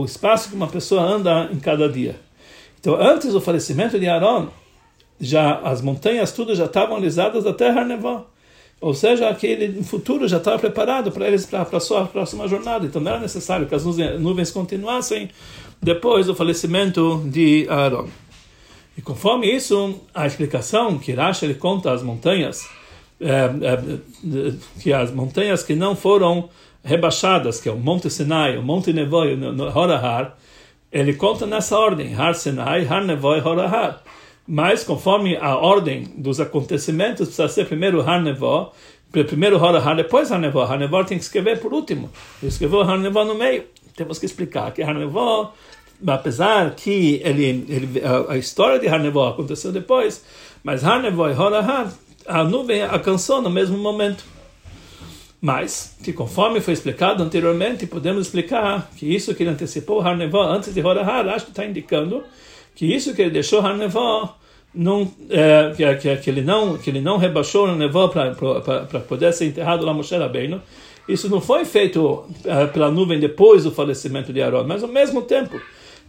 o, 0.00 0.04
espaço 0.04 0.50
que 0.50 0.54
uma 0.54 0.68
pessoa 0.68 1.02
anda 1.02 1.48
em 1.52 1.58
cada 1.58 1.88
dia. 1.88 2.16
Então, 2.78 2.94
antes 2.94 3.32
do 3.32 3.40
falecimento 3.40 3.98
de 3.98 4.06
Aaron, 4.06 4.48
já 5.20 5.60
as 5.60 5.80
montanhas 5.80 6.30
tudo 6.32 6.54
já 6.54 6.66
estavam 6.66 6.96
alisadas 6.96 7.46
até 7.46 7.70
Harnevó. 7.70 8.26
Ou 8.80 8.92
seja, 8.92 9.30
aquele 9.30 9.82
futuro 9.82 10.28
já 10.28 10.36
estava 10.36 10.58
preparado 10.58 11.10
para 11.10 11.26
eles 11.26 11.46
para 11.46 11.62
a 11.62 11.80
sua 11.80 12.04
próxima 12.04 12.46
jornada. 12.46 12.84
Então 12.84 13.00
não 13.00 13.12
era 13.12 13.20
necessário 13.20 13.66
que 13.66 13.74
as 13.74 13.84
nuvens 13.84 14.50
continuassem 14.50 15.30
depois 15.82 16.26
do 16.26 16.34
falecimento 16.34 17.22
de 17.26 17.66
Aaron. 17.70 18.08
E 18.96 19.02
conforme 19.02 19.46
isso, 19.50 20.00
a 20.14 20.26
explicação 20.26 20.98
que 20.98 21.12
Rashi 21.12 21.44
ele 21.44 21.54
conta 21.54 21.92
as 21.92 22.02
montanhas, 22.02 22.66
que 24.80 24.92
as 24.92 25.10
montanhas 25.10 25.62
que 25.62 25.74
não 25.74 25.96
foram 25.96 26.48
rebaixadas, 26.84 27.60
que 27.60 27.68
é 27.68 27.72
o 27.72 27.76
Monte 27.76 28.10
Sinai, 28.10 28.56
o 28.56 28.62
Monte 28.62 28.92
Nevoi, 28.92 29.34
o 29.34 29.78
Horahar, 29.78 30.36
ele 30.92 31.14
conta 31.14 31.46
nessa 31.46 31.78
ordem, 31.78 32.14
Har 32.14 32.34
Sinai, 32.34 32.86
Har 32.86 33.04
Nevoi, 33.04 33.40
Horahar. 33.40 34.02
Mas 34.46 34.84
conforme 34.84 35.36
a 35.36 35.56
ordem 35.56 36.04
dos 36.16 36.38
acontecimentos, 36.38 37.26
precisa 37.26 37.48
ser 37.48 37.66
primeiro 37.66 38.00
Har 38.00 38.22
Nevoi, 38.22 38.68
primeiro 39.10 39.56
Horahar, 39.56 39.96
depois 39.96 40.30
Har 40.30 40.38
Nevoi. 40.38 40.64
Har 40.64 40.78
Nevoi 40.78 41.04
tem 41.04 41.18
que 41.18 41.24
escrever 41.24 41.58
por 41.58 41.72
último. 41.72 42.10
Ele 42.40 42.50
escreveu 42.50 42.82
Har 42.82 42.98
Nevoi 42.98 43.24
no 43.24 43.34
meio. 43.34 43.64
Temos 43.96 44.18
que 44.18 44.26
explicar 44.26 44.72
que 44.72 44.82
Har 44.82 44.94
Nevoi 44.94 45.48
apesar 46.06 46.74
que 46.74 47.20
ele, 47.24 47.64
ele, 47.68 48.02
a, 48.04 48.32
a 48.32 48.36
história 48.36 48.78
de 48.78 48.88
Harnevó 48.88 49.28
aconteceu 49.28 49.72
depois, 49.72 50.24
mas 50.62 50.84
Harnevó 50.84 51.28
e 51.28 51.32
Horahar, 51.32 51.92
a 52.26 52.44
nuvem 52.44 52.82
alcançou 52.82 53.40
no 53.40 53.50
mesmo 53.50 53.78
momento. 53.78 54.24
Mas, 55.40 55.96
que 56.02 56.12
conforme 56.12 56.60
foi 56.60 56.74
explicado 56.74 57.22
anteriormente, 57.22 57.86
podemos 57.86 58.26
explicar 58.26 58.90
que 58.96 59.14
isso 59.14 59.34
que 59.34 59.42
ele 59.42 59.50
antecipou 59.50 60.00
Harnevó 60.00 60.42
antes 60.42 60.74
de 60.74 60.80
Horahar, 60.80 61.28
acho 61.28 61.46
que 61.46 61.50
está 61.52 61.64
indicando 61.64 62.24
que 62.74 62.86
isso 62.86 63.14
que 63.14 63.22
ele 63.22 63.30
deixou 63.30 63.60
Harnevó 63.60 64.36
não 64.74 65.10
é, 65.30 65.72
que, 65.74 65.94
que, 65.96 66.16
que, 66.16 66.30
ele 66.30 66.42
não 66.42 66.76
que 66.76 66.90
ele 66.90 67.00
não 67.00 67.16
rebaixou 67.16 67.66
Harnevó 67.66 68.08
para 68.08 69.00
poder 69.00 69.32
ser 69.32 69.46
enterrado 69.46 69.84
lá 69.84 69.94
Moshe 69.94 70.16
Rabbeinu, 70.16 70.60
isso 71.08 71.28
não 71.28 71.40
foi 71.40 71.64
feito 71.64 72.26
é, 72.44 72.66
pela 72.66 72.90
nuvem 72.90 73.20
depois 73.20 73.64
do 73.64 73.70
falecimento 73.70 74.32
de 74.32 74.42
Aaron, 74.42 74.64
mas 74.64 74.82
ao 74.82 74.88
mesmo 74.88 75.22
tempo 75.22 75.60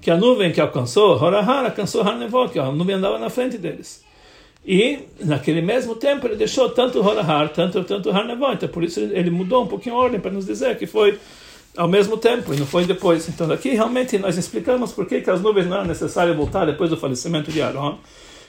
que 0.02 0.12
a 0.12 0.18
nuvem 0.18 0.52
que 0.52 0.60
alcançou 0.60 1.22
Horahar 1.22 1.66
alcançou 1.66 2.02
Hanevó, 2.02 2.48
que 2.48 2.60
a 2.60 2.72
nuvem 2.72 2.96
andava 2.96 3.18
na 3.18 3.30
frente 3.30 3.58
deles. 3.58 4.07
E 4.68 5.00
naquele 5.22 5.62
mesmo 5.62 5.96
tempo 5.96 6.28
ele 6.28 6.36
deixou 6.36 6.70
tanto 6.70 7.00
Horahar, 7.00 7.48
tanto 7.54 7.82
tanto 7.86 8.12
Hanevó, 8.12 8.52
então 8.52 8.68
por 8.68 8.84
isso 8.84 9.00
ele 9.00 9.30
mudou 9.30 9.64
um 9.64 9.68
pouquinho 9.68 9.96
a 9.96 10.00
ordem 10.00 10.20
para 10.20 10.30
nos 10.30 10.46
dizer 10.46 10.78
que 10.78 10.86
foi 10.86 11.18
ao 11.78 11.88
mesmo 11.88 12.18
tempo 12.18 12.54
e 12.54 12.58
não 12.58 12.66
foi 12.66 12.86
depois. 12.86 13.30
Então 13.30 13.50
aqui 13.50 13.70
realmente 13.70 14.18
nós 14.18 14.38
explicamos 14.38 14.92
por 14.92 15.06
que, 15.06 15.22
que 15.22 15.30
as 15.30 15.42
nuvens 15.42 15.68
não 15.68 15.78
era 15.78 15.86
necessário 15.86 16.36
voltar 16.36 16.66
depois 16.66 16.90
do 16.90 16.98
falecimento 16.98 17.50
de 17.50 17.62
Aaron, 17.62 17.98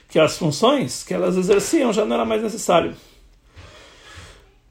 que 0.08 0.18
as 0.18 0.36
funções 0.36 1.04
que 1.04 1.14
elas 1.14 1.36
exerciam 1.36 1.92
já 1.92 2.04
não 2.04 2.16
era 2.16 2.24
mais 2.24 2.42
necessário. 2.42 2.94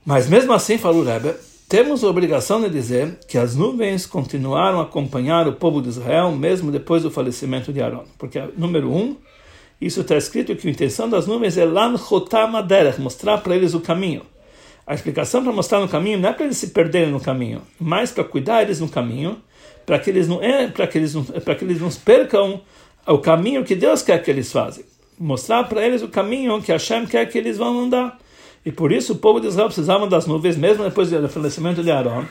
Mas 0.06 0.28
mesmo 0.28 0.52
assim, 0.52 0.78
falou 0.78 1.02
Rebbe, 1.02 1.34
temos 1.70 2.04
a 2.04 2.08
obrigação 2.10 2.60
de 2.60 2.70
dizer 2.70 3.20
que 3.26 3.38
as 3.38 3.56
nuvens 3.56 4.06
continuaram 4.06 4.82
a 4.82 4.84
acompanhar 4.84 5.48
o 5.48 5.54
povo 5.54 5.82
de 5.82 5.88
Israel 5.88 6.30
mesmo 6.32 6.72
depois 6.72 7.04
do 7.04 7.12
falecimento 7.12 7.72
de 7.72 7.82
Aaron. 7.82 8.04
Porque, 8.18 8.42
número 8.58 8.92
um, 8.92 9.16
isso 9.80 10.02
está 10.02 10.16
escrito 10.18 10.56
que 10.56 10.68
a 10.68 10.72
intenção 10.72 11.08
das 11.08 11.28
nuvens 11.28 11.58
é 11.58 11.66
mostrar 13.00 13.38
para 13.38 13.56
eles 13.56 13.74
o 13.74 13.80
caminho. 13.80 14.24
A 14.86 14.94
explicação 14.94 15.44
para 15.44 15.52
mostrar 15.52 15.80
no 15.80 15.88
caminho 15.88 16.18
não 16.18 16.30
é 16.30 16.34
para 16.34 16.46
eles 16.46 16.58
se 16.58 16.68
perderem 16.68 17.12
no 17.12 17.20
caminho, 17.20 17.62
mas 17.80 18.10
para 18.12 18.24
cuidar 18.24 18.64
eles 18.64 18.80
no 18.80 18.88
caminho, 18.88 19.38
para 19.86 20.00
que 20.00 20.10
eles 20.10 20.28
não 20.28 20.42
é, 20.42 20.68
para 20.68 20.88
que 20.88 20.98
eles 20.98 21.14
para 21.44 21.56
que 21.56 21.66
eles 21.66 21.82
não 21.82 21.92
percam 21.92 22.62
o 23.06 23.18
caminho 23.20 23.64
que 23.64 23.76
Deus 23.76 24.02
quer 24.02 24.24
que 24.24 24.32
eles 24.32 24.52
façam. 24.52 24.84
Mostrar 25.20 25.64
para 25.66 25.86
eles 25.86 26.02
o 26.02 26.08
caminho 26.08 26.62
que 26.62 26.72
Hashem 26.72 27.06
quer 27.06 27.26
que 27.28 27.38
eles 27.38 27.58
vão 27.58 27.80
andar. 27.80 28.18
E 28.66 28.72
por 28.72 28.92
isso 28.92 29.14
o 29.14 29.16
povo 29.18 29.40
de 29.40 29.48
Israel 29.48 29.68
precisava 29.68 30.08
das 30.08 30.26
nuvens, 30.26 30.58
mesmo 30.58 30.84
depois 30.84 31.10
do 31.10 31.30
falecimento 31.30 31.84
de 31.84 31.92
Aaron, 31.92 32.26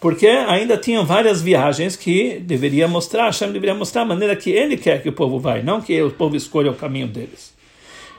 porque 0.00 0.26
ainda 0.26 0.76
tinham 0.76 1.04
várias 1.04 1.42
viagens 1.42 1.96
que 1.96 2.38
deveria 2.40 2.86
mostrar, 2.86 3.24
Hashem 3.26 3.52
deveria 3.52 3.74
mostrar 3.74 4.02
a 4.02 4.04
maneira 4.04 4.36
que 4.36 4.50
ele 4.50 4.76
quer 4.76 5.02
que 5.02 5.08
o 5.08 5.12
povo 5.12 5.40
vá, 5.40 5.60
não 5.60 5.80
que 5.80 6.00
o 6.00 6.10
povo 6.10 6.36
escolha 6.36 6.70
o 6.70 6.74
caminho 6.74 7.08
deles. 7.08 7.56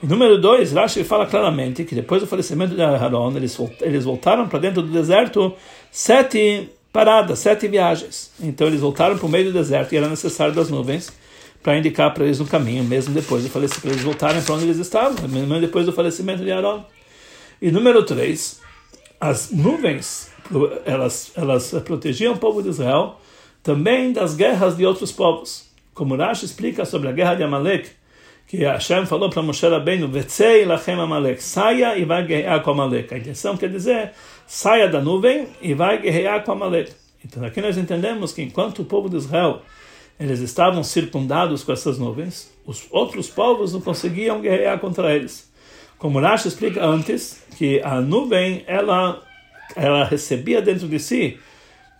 E 0.01 0.07
número 0.07 0.39
dois, 0.39 0.71
Rashi 0.71 1.03
fala 1.03 1.25
claramente 1.25 1.83
que 1.83 1.93
depois 1.93 2.21
do 2.21 2.27
falecimento 2.27 2.73
de 2.73 2.81
Aaron, 2.81 3.33
eles, 3.35 4.05
voltaram 4.05 4.47
para 4.47 4.59
dentro 4.59 4.81
do 4.81 4.89
deserto 4.89 5.53
sete 5.91 6.69
paradas, 6.91 7.39
sete 7.39 7.67
viagens. 7.67 8.31
Então 8.41 8.67
eles 8.67 8.79
voltaram 8.79 9.17
para 9.17 9.25
o 9.25 9.29
meio 9.29 9.45
do 9.45 9.51
deserto 9.51 9.93
e 9.93 9.97
era 9.97 10.07
necessário 10.07 10.53
das 10.53 10.69
nuvens 10.69 11.11
para 11.61 11.77
indicar 11.77 12.13
para 12.13 12.23
eles 12.23 12.39
o 12.39 12.45
caminho, 12.45 12.85
mesmo 12.85 13.13
depois 13.13 13.43
do 13.43 13.49
falecimento, 13.49 13.81
para 13.81 13.91
eles 13.91 14.03
voltarem 14.03 14.41
para 14.41 14.55
onde 14.55 14.63
eles 14.63 14.77
estavam, 14.77 15.27
mesmo 15.27 15.59
depois 15.59 15.85
do 15.85 15.91
falecimento 15.91 16.43
de 16.43 16.51
Aaron. 16.51 16.85
E 17.61 17.69
número 17.69 18.01
três, 18.05 18.61
as 19.19 19.51
nuvens, 19.51 20.31
elas, 20.85 21.31
elas 21.35 21.71
protegiam 21.83 22.33
o 22.33 22.37
povo 22.37 22.61
de 22.61 22.69
Israel 22.69 23.19
também 23.61 24.13
das 24.13 24.35
guerras 24.35 24.77
de 24.77 24.85
outros 24.85 25.11
povos. 25.11 25.69
Como 25.93 26.15
Rashi 26.15 26.45
explica 26.45 26.85
sobre 26.85 27.09
a 27.09 27.11
guerra 27.11 27.35
de 27.35 27.43
Amalek, 27.43 27.89
que 28.47 28.63
Hashem 28.63 29.05
falou 29.05 29.29
para 29.29 29.41
Moshe 29.41 29.67
Rabbeinu, 29.67 30.07
Vetzei 30.07 30.65
lachem 30.65 30.99
Amalek, 30.99 31.43
saia 31.43 31.97
e 31.97 32.05
vai 32.05 32.25
guerrear 32.25 32.63
com 32.63 32.71
Amalek. 32.71 33.13
A 33.13 33.17
intenção 33.17 33.57
quer 33.57 33.69
dizer, 33.69 34.11
saia 34.47 34.87
da 34.87 35.01
nuvem 35.01 35.47
e 35.61 35.73
vai 35.73 36.01
guerrear 36.01 36.43
com 36.43 36.53
Amalek. 36.53 36.91
Então 37.23 37.43
aqui 37.43 37.61
nós 37.61 37.77
entendemos 37.77 38.31
que 38.31 38.41
enquanto 38.41 38.79
o 38.79 38.85
povo 38.85 39.09
de 39.09 39.17
Israel 39.17 39.61
eles 40.19 40.39
estavam 40.39 40.83
circundados 40.83 41.63
com 41.63 41.71
essas 41.71 41.97
nuvens, 41.97 42.51
os 42.65 42.87
outros 42.91 43.29
povos 43.29 43.73
não 43.73 43.81
conseguiam 43.81 44.41
guerrear 44.41 44.79
contra 44.79 45.15
eles. 45.15 45.48
Como 45.99 46.19
Rashi 46.19 46.47
explica 46.47 46.83
antes, 46.83 47.43
que 47.57 47.81
a 47.81 47.99
nuvem, 47.99 48.63
ela, 48.65 49.21
ela 49.75 50.05
recebia 50.05 50.61
dentro 50.61 50.87
de 50.87 50.97
si, 50.97 51.37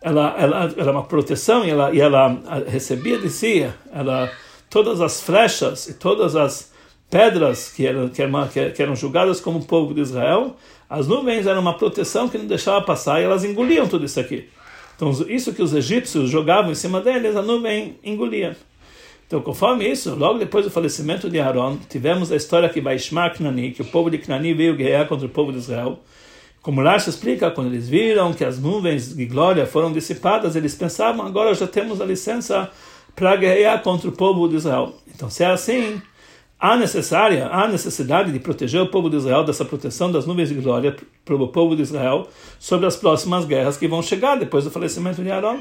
ela, 0.02 0.34
ela 0.40 0.74
era 0.78 0.92
uma 0.92 1.04
proteção 1.04 1.66
e 1.66 1.70
ela, 1.70 1.94
e 1.94 2.00
ela 2.00 2.40
recebia 2.66 3.18
de 3.18 3.30
si 3.30 3.70
ela, 3.92 4.32
todas 4.70 5.02
as 5.02 5.22
flechas 5.22 5.90
e 5.90 5.94
todas 5.96 6.38
as 6.38 6.72
pedras 7.10 7.74
que 7.74 7.86
eram, 7.86 8.08
que, 8.08 8.22
eram, 8.22 8.48
que 8.48 8.82
eram 8.82 8.96
julgadas 8.96 9.42
como 9.42 9.66
povo 9.66 9.94
de 9.94 10.00
Israel, 10.00 10.56
as 10.90 11.06
nuvens 11.06 11.46
eram 11.46 11.60
uma 11.60 11.78
proteção 11.78 12.30
que 12.30 12.38
não 12.38 12.46
deixava 12.46 12.82
passar 12.82 13.20
e 13.20 13.26
elas 13.26 13.44
engoliam 13.44 13.86
tudo 13.86 14.06
isso 14.06 14.20
aqui. 14.20 14.48
Então, 14.96 15.12
isso 15.28 15.54
que 15.54 15.62
os 15.62 15.74
egípcios 15.74 16.30
jogavam 16.30 16.72
em 16.72 16.76
cima 16.76 17.02
deles, 17.02 17.36
a 17.36 17.42
nuvem 17.42 18.00
engolia. 18.04 18.56
Então, 19.30 19.42
conforme 19.42 19.88
isso, 19.88 20.16
logo 20.16 20.40
depois 20.40 20.66
do 20.66 20.72
falecimento 20.72 21.30
de 21.30 21.40
Aaron, 21.40 21.78
tivemos 21.88 22.32
a 22.32 22.36
história 22.36 22.68
que 22.68 22.82
Baishma 22.82 23.30
Knani, 23.30 23.70
que 23.70 23.84
o 23.84 23.86
povo 23.86 24.10
de 24.10 24.18
Knani 24.18 24.56
veio 24.56 24.76
guerrear 24.76 25.08
contra 25.08 25.28
o 25.28 25.30
povo 25.30 25.52
de 25.52 25.60
Israel. 25.60 26.00
Como 26.64 26.82
Rashi 26.82 27.12
explica, 27.12 27.52
quando 27.52 27.68
eles 27.68 27.88
viram 27.88 28.34
que 28.34 28.44
as 28.44 28.58
nuvens 28.58 29.16
de 29.16 29.26
glória 29.28 29.68
foram 29.68 29.92
dissipadas, 29.92 30.56
eles 30.56 30.74
pensavam, 30.74 31.24
agora 31.28 31.54
já 31.54 31.68
temos 31.68 32.02
a 32.02 32.06
licença 32.06 32.72
para 33.16 33.36
guerrear 33.36 33.84
contra 33.84 34.10
o 34.10 34.12
povo 34.12 34.50
de 34.50 34.56
Israel. 34.56 34.96
Então, 35.14 35.30
se 35.30 35.44
é 35.44 35.52
assim, 35.52 36.02
há 36.60 36.76
necessária, 36.76 37.50
há 37.52 37.68
necessidade 37.68 38.32
de 38.32 38.40
proteger 38.40 38.82
o 38.82 38.88
povo 38.88 39.12
de 39.12 39.18
Israel 39.18 39.44
dessa 39.44 39.64
proteção 39.64 40.12
das 40.12 40.26
nuvens 40.26 40.50
de 40.50 40.56
glória 40.56 40.96
para 41.24 41.36
o 41.36 41.48
povo 41.50 41.76
de 41.76 41.84
Israel 41.84 42.28
sobre 42.58 42.88
as 42.88 42.96
próximas 42.96 43.46
guerras 43.46 43.78
que 43.78 43.88
vão 43.88 44.02
chegar 44.02 44.38
depois 44.38 44.64
do 44.64 44.72
falecimento 44.72 45.22
de 45.22 45.30
Aaron. 45.30 45.60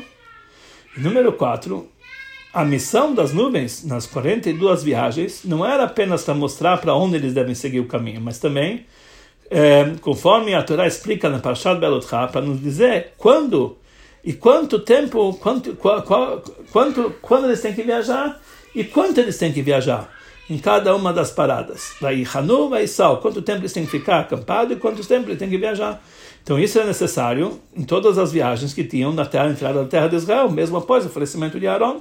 número 0.97 1.35
4, 1.35 1.98
a 2.53 2.65
missão 2.65 3.15
das 3.15 3.33
nuvens 3.33 3.85
nas 3.85 4.07
42 4.07 4.83
viagens 4.83 5.43
não 5.45 5.65
era 5.65 5.85
apenas 5.85 6.25
para 6.25 6.35
mostrar 6.35 6.79
para 6.79 6.95
onde 6.95 7.17
eles 7.17 7.35
devem 7.35 7.55
seguir 7.55 7.81
o 7.81 7.87
caminho, 7.87 8.21
mas 8.21 8.39
também, 8.39 8.87
é, 9.51 9.93
conforme 10.01 10.55
a 10.55 10.63
Torá 10.63 10.87
explica 10.87 11.29
na 11.29 11.39
Parashat 11.39 11.79
Belotcha, 11.79 12.27
para 12.29 12.41
nos 12.41 12.61
dizer 12.61 13.13
quando 13.19 13.77
e 14.25 14.33
quanto 14.33 14.79
tempo, 14.81 15.35
quanto, 15.35 15.75
qual, 15.77 16.03
qual, 16.03 16.43
quanto, 16.73 17.15
quando 17.23 17.47
eles 17.47 17.61
têm 17.61 17.75
que 17.75 17.83
viajar 17.83 18.41
e 18.75 18.85
quanto 18.85 19.19
eles 19.19 19.39
têm 19.39 19.53
que 19.53 19.63
viajar 19.63 20.11
em 20.51 20.59
cada 20.59 20.95
uma 20.97 21.13
das 21.13 21.31
paradas. 21.31 21.93
Vai 22.01 22.27
Hanu, 22.33 22.69
vai 22.69 22.87
Sal, 22.87 23.19
quanto 23.19 23.43
tempo 23.43 23.61
eles 23.61 23.73
têm 23.73 23.85
que 23.85 23.91
ficar 23.91 24.21
acampado 24.21 24.73
e 24.73 24.77
quanto 24.77 25.07
tempo 25.07 25.29
eles 25.29 25.39
têm 25.39 25.49
que 25.49 25.59
viajar. 25.59 26.03
Então 26.43 26.59
isso 26.59 26.79
é 26.79 26.85
necessário 26.85 27.61
em 27.77 27.85
todas 27.85 28.17
as 28.17 28.33
viagens 28.33 28.73
que 28.73 28.83
tinham 28.83 29.13
na 29.13 29.27
terra, 29.27 29.51
entrada 29.51 29.83
da 29.83 29.89
terra 29.89 30.09
de 30.09 30.17
Israel, 30.17 30.51
mesmo 30.51 30.79
após 30.79 31.05
o 31.05 31.11
falecimento 31.11 31.61
de 31.61 31.67
Aaron. 31.67 32.01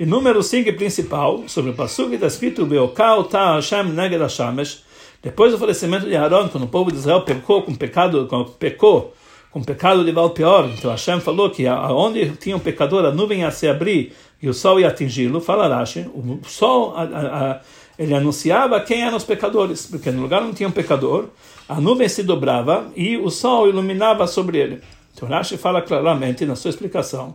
E 0.00 0.06
número 0.06 0.40
5 0.44 0.74
principal, 0.74 1.42
sobre 1.48 1.72
o 1.72 1.74
Passuk, 1.74 2.14
está 2.14 2.28
escrito 2.28 2.64
Beokal 2.64 3.24
ta 3.24 3.56
Hashem 3.56 3.82
neged 3.86 4.22
Hashamesh. 4.22 4.84
Depois 5.20 5.50
do 5.50 5.58
falecimento 5.58 6.06
de 6.06 6.14
Aaron, 6.14 6.48
quando 6.48 6.62
o 6.62 6.68
povo 6.68 6.92
de 6.92 6.98
Israel 6.98 7.22
pecou 7.22 7.64
com 7.64 7.74
pecado, 7.74 8.28
com, 8.28 8.44
pecou 8.44 9.12
com 9.50 9.60
pecado 9.60 10.04
de 10.04 10.12
Val 10.12 10.30
pior. 10.30 10.70
Então 10.72 10.88
Hashem 10.88 11.20
falou 11.20 11.50
que 11.50 11.66
aonde 11.66 12.30
tinha 12.36 12.56
um 12.56 12.60
pecador, 12.60 13.04
a 13.06 13.10
nuvem 13.10 13.40
ia 13.40 13.50
se 13.50 13.66
abrir 13.66 14.12
e 14.40 14.48
o 14.48 14.54
sol 14.54 14.78
ia 14.78 14.86
atingi-lo. 14.86 15.40
Fala 15.40 15.66
Rashi, 15.66 16.08
o 16.14 16.38
sol 16.46 16.94
a, 16.94 17.02
a, 17.02 17.50
a, 17.50 17.60
ele 17.98 18.14
anunciava 18.14 18.80
quem 18.80 19.02
eram 19.02 19.16
os 19.16 19.24
pecadores, 19.24 19.86
porque 19.86 20.12
no 20.12 20.22
lugar 20.22 20.40
não 20.42 20.54
tinha 20.54 20.68
um 20.68 20.72
pecador, 20.72 21.24
a 21.68 21.80
nuvem 21.80 22.08
se 22.08 22.22
dobrava 22.22 22.88
e 22.94 23.16
o 23.16 23.30
sol 23.30 23.68
iluminava 23.68 24.28
sobre 24.28 24.58
ele. 24.58 24.80
Então 25.12 25.28
Rashi 25.28 25.56
fala 25.56 25.82
claramente 25.82 26.46
na 26.46 26.54
sua 26.54 26.68
explicação 26.68 27.34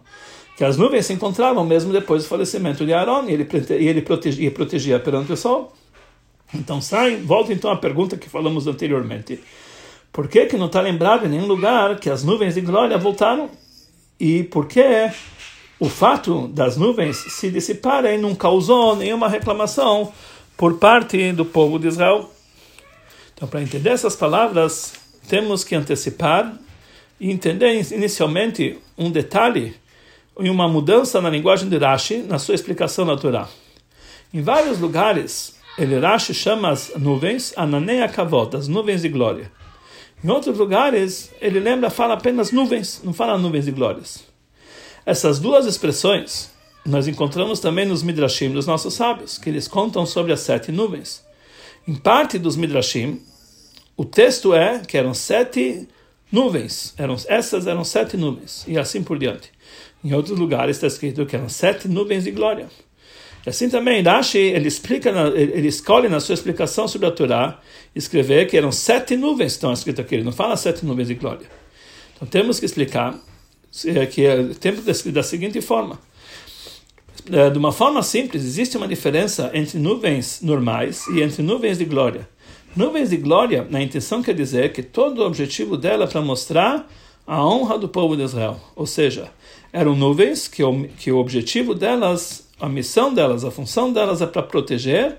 que 0.55 0.63
as 0.63 0.77
nuvens 0.77 1.05
se 1.05 1.13
encontravam 1.13 1.65
mesmo 1.65 1.91
depois 1.91 2.24
do 2.24 2.29
falecimento 2.29 2.86
de 2.86 2.93
Aaron 2.93 3.27
e 3.27 3.33
ele, 3.33 3.48
e 3.79 3.88
ele 3.88 4.01
protegia, 4.01 4.51
protegia 4.51 5.00
perante 5.00 5.31
o 5.31 5.38
sol. 5.38 5.74
Então 6.53 6.79
sai, 6.79 7.15
volta 7.15 7.51
então 7.51 7.72
à 7.72 7.75
pergunta 7.75 8.17
que 8.17 8.29
falamos 8.29 8.67
anteriormente. 8.67 9.39
Por 10.12 10.27
que, 10.27 10.45
que 10.45 10.57
não 10.57 10.67
está 10.67 10.79
lembrado 10.79 11.25
em 11.25 11.29
nenhum 11.29 11.48
lugar 11.48 12.00
que 12.00 12.10
as 12.10 12.24
nuvens 12.24 12.53
de 12.53 12.62
glória 12.62 12.98
voltaram? 13.00 13.50
E 14.19 14.43
por 14.43 14.67
que 14.67 15.12
o 15.79 15.89
fato 15.89 16.48
das 16.50 16.77
nuvens 16.77 17.17
se 17.17 17.50
dissiparem 17.50 18.19
não 18.19 18.36
causou 18.36 18.95
nenhuma 18.95 19.27
reclamação 19.27 20.13
por 20.55 20.77
parte 20.77 21.31
do 21.31 21.43
povo 21.43 21.79
de 21.79 21.88
Israel? 21.88 22.29
Então, 23.33 23.48
para 23.48 23.63
entender 23.63 23.89
essas 23.89 24.15
palavras, 24.15 24.93
temos 25.27 25.63
que 25.63 25.74
antecipar 25.74 26.55
e 27.19 27.31
entender 27.31 27.74
inicialmente 27.91 28.77
um 28.95 29.10
detalhe 29.10 29.75
e 30.39 30.49
uma 30.49 30.67
mudança 30.67 31.21
na 31.21 31.29
linguagem 31.29 31.69
de 31.69 31.77
Rashi 31.77 32.17
na 32.17 32.39
sua 32.39 32.55
explicação 32.55 33.05
na 33.05 33.17
Torá. 33.17 33.47
Em 34.33 34.41
vários 34.41 34.79
lugares, 34.79 35.55
ele 35.77 35.99
Rashi 35.99 36.33
chama 36.33 36.69
as 36.69 36.91
nuvens 36.97 37.53
Ananei 37.55 38.07
Kavot, 38.07 38.55
as 38.55 38.67
nuvens 38.67 39.01
de 39.01 39.09
glória. 39.09 39.51
Em 40.23 40.29
outros 40.29 40.57
lugares, 40.57 41.31
ele 41.41 41.59
lembra, 41.59 41.89
fala 41.89 42.13
apenas 42.13 42.51
nuvens, 42.51 43.01
não 43.03 43.13
fala 43.13 43.37
nuvens 43.37 43.65
de 43.65 43.71
glórias. 43.71 44.23
Essas 45.05 45.39
duas 45.39 45.65
expressões 45.65 46.53
nós 46.85 47.07
encontramos 47.07 47.59
também 47.59 47.85
nos 47.85 48.03
Midrashim 48.03 48.51
dos 48.51 48.67
nossos 48.67 48.93
sábios, 48.93 49.37
que 49.37 49.49
eles 49.49 49.67
contam 49.67 50.05
sobre 50.05 50.33
as 50.33 50.41
sete 50.41 50.71
nuvens. 50.71 51.23
Em 51.87 51.95
parte 51.95 52.37
dos 52.37 52.57
Midrashim, 52.57 53.21
o 53.95 54.03
texto 54.03 54.53
é 54.53 54.79
que 54.79 54.97
eram 54.97 55.13
sete 55.13 55.87
nuvens, 56.31 56.93
eram, 56.97 57.15
essas 57.27 57.67
eram 57.67 57.85
sete 57.85 58.17
nuvens, 58.17 58.65
e 58.67 58.77
assim 58.77 59.01
por 59.01 59.17
diante. 59.17 59.52
Em 60.03 60.13
outros 60.13 60.38
lugares 60.38 60.77
está 60.77 60.88
escrito 60.88 61.25
que 61.25 61.36
eram 61.36 61.48
sete 61.48 61.88
nuvens 61.88 62.25
de 62.25 62.31
glória. 62.31 62.67
E 63.45 63.50
assim 63.50 63.69
também, 63.69 64.01
Rashi, 64.01 64.38
ele 64.38 64.67
explica, 64.67 65.10
ele 65.36 65.67
escolhe 65.67 66.07
na 66.07 66.19
sua 66.19 66.33
explicação 66.33 66.88
sobre 66.88 67.07
a 67.07 67.12
Torá, 67.12 67.60
escrever 67.95 68.48
que 68.48 68.57
eram 68.57 68.72
sete 68.72 69.15
nuvens 69.17 69.53
que 69.53 69.57
estão 69.57 69.74
escritas 69.74 70.05
aqui, 70.05 70.15
ele 70.15 70.24
não 70.24 70.31
fala 70.31 70.55
sete 70.55 70.86
nuvens 70.86 71.10
de 71.10 71.15
glória. 71.15 71.48
Então 72.15 72.27
temos 72.27 72.60
que 72.60 72.65
explicar 72.65 73.19
é, 73.86 74.05
que 74.05 74.25
é 74.25 74.43
tempo 74.60 74.81
da 74.81 75.24
seguinte 75.24 75.60
forma. 75.62 76.00
É, 77.31 77.50
de 77.50 77.57
uma 77.57 77.72
forma 77.72 78.03
simples, 78.03 78.43
existe 78.43 78.77
uma 78.77 78.88
diferença 78.88 79.50
entre 79.53 79.79
nuvens 79.79 80.41
normais 80.41 81.07
e 81.07 81.22
entre 81.22 81.41
nuvens 81.41 81.77
de 81.77 81.86
glória. 81.86 82.27
Nuvens 82.75 83.10
de 83.10 83.17
glória, 83.17 83.67
na 83.69 83.81
intenção 83.81 84.22
quer 84.22 84.33
dizer 84.33 84.72
que 84.74 84.81
todo 84.81 85.19
o 85.19 85.25
objetivo 85.25 85.77
dela 85.77 86.05
é 86.05 86.07
para 86.07 86.22
mostrar 86.22 86.89
a 87.25 87.45
honra 87.45 87.77
do 87.77 87.88
povo 87.88 88.15
de 88.17 88.24
Israel. 88.24 88.60
Ou 88.75 88.86
seja, 88.86 89.31
eram 89.74 89.96
nuvens 89.96 90.48
que 90.48 90.63
o, 90.63 90.88
que 90.88 91.12
o 91.12 91.18
objetivo 91.18 91.75
delas 91.75 92.44
a 92.63 92.70
missão 92.70 93.13
delas, 93.13 93.44
a 93.44 93.51
função 93.51 93.92
delas 93.92 94.22
é 94.22 94.25
para 94.25 94.42
proteger 94.42 95.18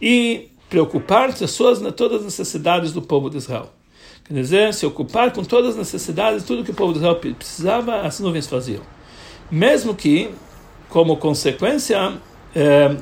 e 0.00 0.48
preocupar-se 0.70 1.46
suas 1.46 1.80
todas 1.92 2.20
as 2.20 2.24
necessidades 2.24 2.94
do 2.94 3.02
povo 3.02 3.28
de 3.28 3.36
Israel. 3.36 3.68
Quer 4.24 4.32
dizer, 4.32 4.72
se 4.72 4.86
ocupar 4.86 5.30
com 5.32 5.44
todas 5.44 5.72
as 5.72 5.76
necessidades, 5.76 6.44
tudo 6.44 6.64
que 6.64 6.70
o 6.70 6.74
povo 6.74 6.94
de 6.94 6.98
Israel 6.98 7.16
precisava, 7.16 8.00
as 8.00 8.20
nuvens 8.20 8.46
faziam. 8.46 8.82
Mesmo 9.50 9.94
que, 9.94 10.30
como 10.88 11.18
consequência, 11.18 12.14
é, 12.54 12.96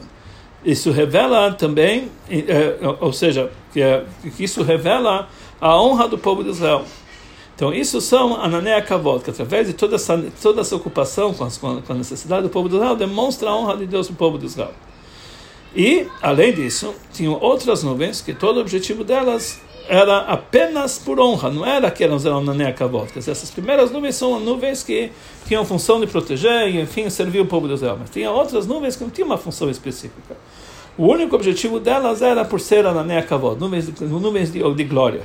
isso 0.65 0.91
revela 0.91 1.53
também, 1.53 2.11
é, 2.29 2.79
ou 3.01 3.13
seja, 3.13 3.53
que, 3.73 3.81
é, 3.81 4.05
que 4.37 4.43
isso 4.43 4.65
revela 4.65 5.29
a 5.61 5.81
honra 5.81 6.09
do 6.09 6.19
povo 6.19 6.43
de 6.43 6.51
Israel. 6.51 6.85
Então, 7.57 7.73
isso 7.73 8.03
são 8.03 8.39
Ananea 8.39 8.83
Kavod, 8.83 9.25
que 9.25 9.31
através 9.31 9.67
de 9.67 9.73
toda 9.73 9.97
essa, 9.97 10.23
toda 10.43 10.61
essa 10.61 10.77
ocupação 10.77 11.33
com, 11.33 11.43
as, 11.43 11.57
com 11.57 11.83
a 11.89 11.95
necessidade 11.95 12.43
do 12.43 12.51
povo 12.51 12.69
de 12.69 12.75
Israel, 12.77 12.95
demonstra 12.95 13.49
a 13.49 13.57
honra 13.57 13.79
de 13.79 13.87
Deus 13.87 14.09
para 14.09 14.15
o 14.15 14.17
povo 14.19 14.39
de 14.39 14.45
Israel. 14.45 14.75
E, 15.75 16.07
além 16.21 16.53
disso, 16.53 16.95
tinham 17.15 17.33
outras 17.41 17.83
nuvens, 17.83 18.21
que 18.21 18.35
todo 18.35 18.59
o 18.59 18.61
objetivo 18.61 19.03
delas 19.03 19.59
era 19.89 20.19
apenas 20.19 20.99
por 20.99 21.19
honra, 21.19 21.51
não 21.51 21.65
era 21.65 21.91
que 21.91 22.05
eram 22.05 22.17
Ananea 22.17 22.75
Kavod. 22.75 23.11
Quer 23.11 23.21
dizer, 23.21 23.31
essas 23.31 23.51
primeiras 23.51 23.91
nuvens 23.91 24.17
são 24.17 24.39
nuvens 24.39 24.83
que 24.83 25.11
tinham 25.47 25.65
função 25.65 25.99
de 25.99 26.07
proteger 26.07 26.69
e, 26.69 26.79
enfim, 26.79 27.09
servir 27.09 27.41
o 27.41 27.47
povo 27.47 27.67
de 27.67 27.73
Israel. 27.73 27.97
Mas 27.99 28.11
tinha 28.11 28.31
outras 28.31 28.67
nuvens 28.67 28.97
que 28.97 29.03
não 29.03 29.11
tinham 29.11 29.29
uma 29.29 29.39
função 29.39 29.71
específica. 29.71 30.37
O 30.99 31.07
único 31.07 31.35
objetivo 31.35 31.81
delas 31.81 32.21
era 32.21 32.45
por 32.45 32.61
ser 32.61 32.85
Ananea 32.85 33.23
Kavod, 33.23 33.59
nuvens 33.59 33.89
nuvens 34.01 34.53
de, 34.53 34.63
de 34.75 34.85
glória 34.85 35.23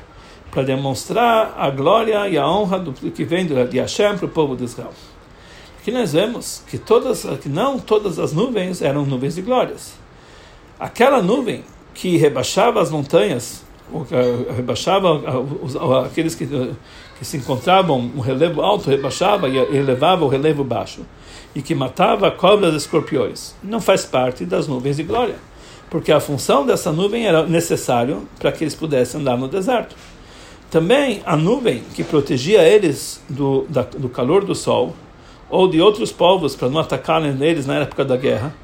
para 0.52 0.64
demonstrar 0.64 1.56
a 1.58 1.70
glória 1.70 2.28
e 2.28 2.38
a 2.38 2.48
honra 2.48 2.78
do 2.78 2.92
que 2.92 3.24
vem 3.24 3.46
de 3.46 3.80
Hashem 3.80 4.18
para 4.18 4.26
o 4.26 4.30
povo 4.30 4.56
de 4.56 4.66
Israel. 4.66 4.92
Aqui 5.80 5.92
nós 5.92 6.14
vemos 6.14 6.62
que 6.68 6.78
todas, 6.78 7.26
que 7.42 7.50
não 7.50 7.80
todas 7.80 8.20
as 8.20 8.34
nuvens 8.34 8.82
eram 8.82 9.06
nuvens 9.06 9.36
de 9.36 9.42
glórias. 9.42 9.94
Aquela 10.80 11.22
nuvem 11.22 11.64
que 11.94 12.18
rebaixava 12.18 12.82
as 12.82 12.92
montanhas, 12.92 13.64
rebaixava 14.56 15.22
aqueles 16.06 16.36
que, 16.36 16.46
que 17.18 17.26
se 17.26 17.38
encontravam 17.38 18.12
um 18.16 18.20
relevo 18.20 18.62
alto, 18.62 18.90
rebaixava 18.90 19.50
e 19.50 19.58
elevava 19.58 20.24
o 20.24 20.28
relevo 20.28 20.64
baixo, 20.64 21.02
e 21.56 21.62
que 21.62 21.74
matava 21.74 22.30
cobras 22.30 22.74
e 22.74 22.78
escorpiões, 22.78 23.56
não 23.64 23.82
faz 23.82 24.06
parte 24.06 24.46
das 24.46 24.68
nuvens 24.68 24.98
de 24.98 25.04
glória, 25.04 25.36
porque 25.90 26.12
a 26.12 26.20
função 26.20 26.66
dessa 26.66 26.92
nuvem 26.92 27.26
era 27.26 27.46
necessário 27.46 28.28
para 28.40 28.52
que 28.52 28.64
eles 28.64 28.76
pudessem 28.76 29.20
andar 29.20 29.38
no 29.38 29.48
deserto. 29.48 29.96
Também 30.72 31.22
a 31.26 31.36
nuvem 31.36 31.84
que 31.94 32.02
protegia 32.02 32.64
eles 32.64 33.22
do, 33.30 33.66
da, 33.68 33.82
do 33.82 34.08
calor 34.08 34.46
do 34.46 34.56
sol, 34.56 34.96
ou 35.50 35.68
de 35.68 35.82
outros 35.82 36.14
povos 36.14 36.56
para 36.56 36.70
não 36.70 36.80
atacarem 36.80 37.36
eles 37.44 37.66
na 37.66 37.76
época 37.76 38.06
da 38.06 38.16
guerra, 38.16 38.56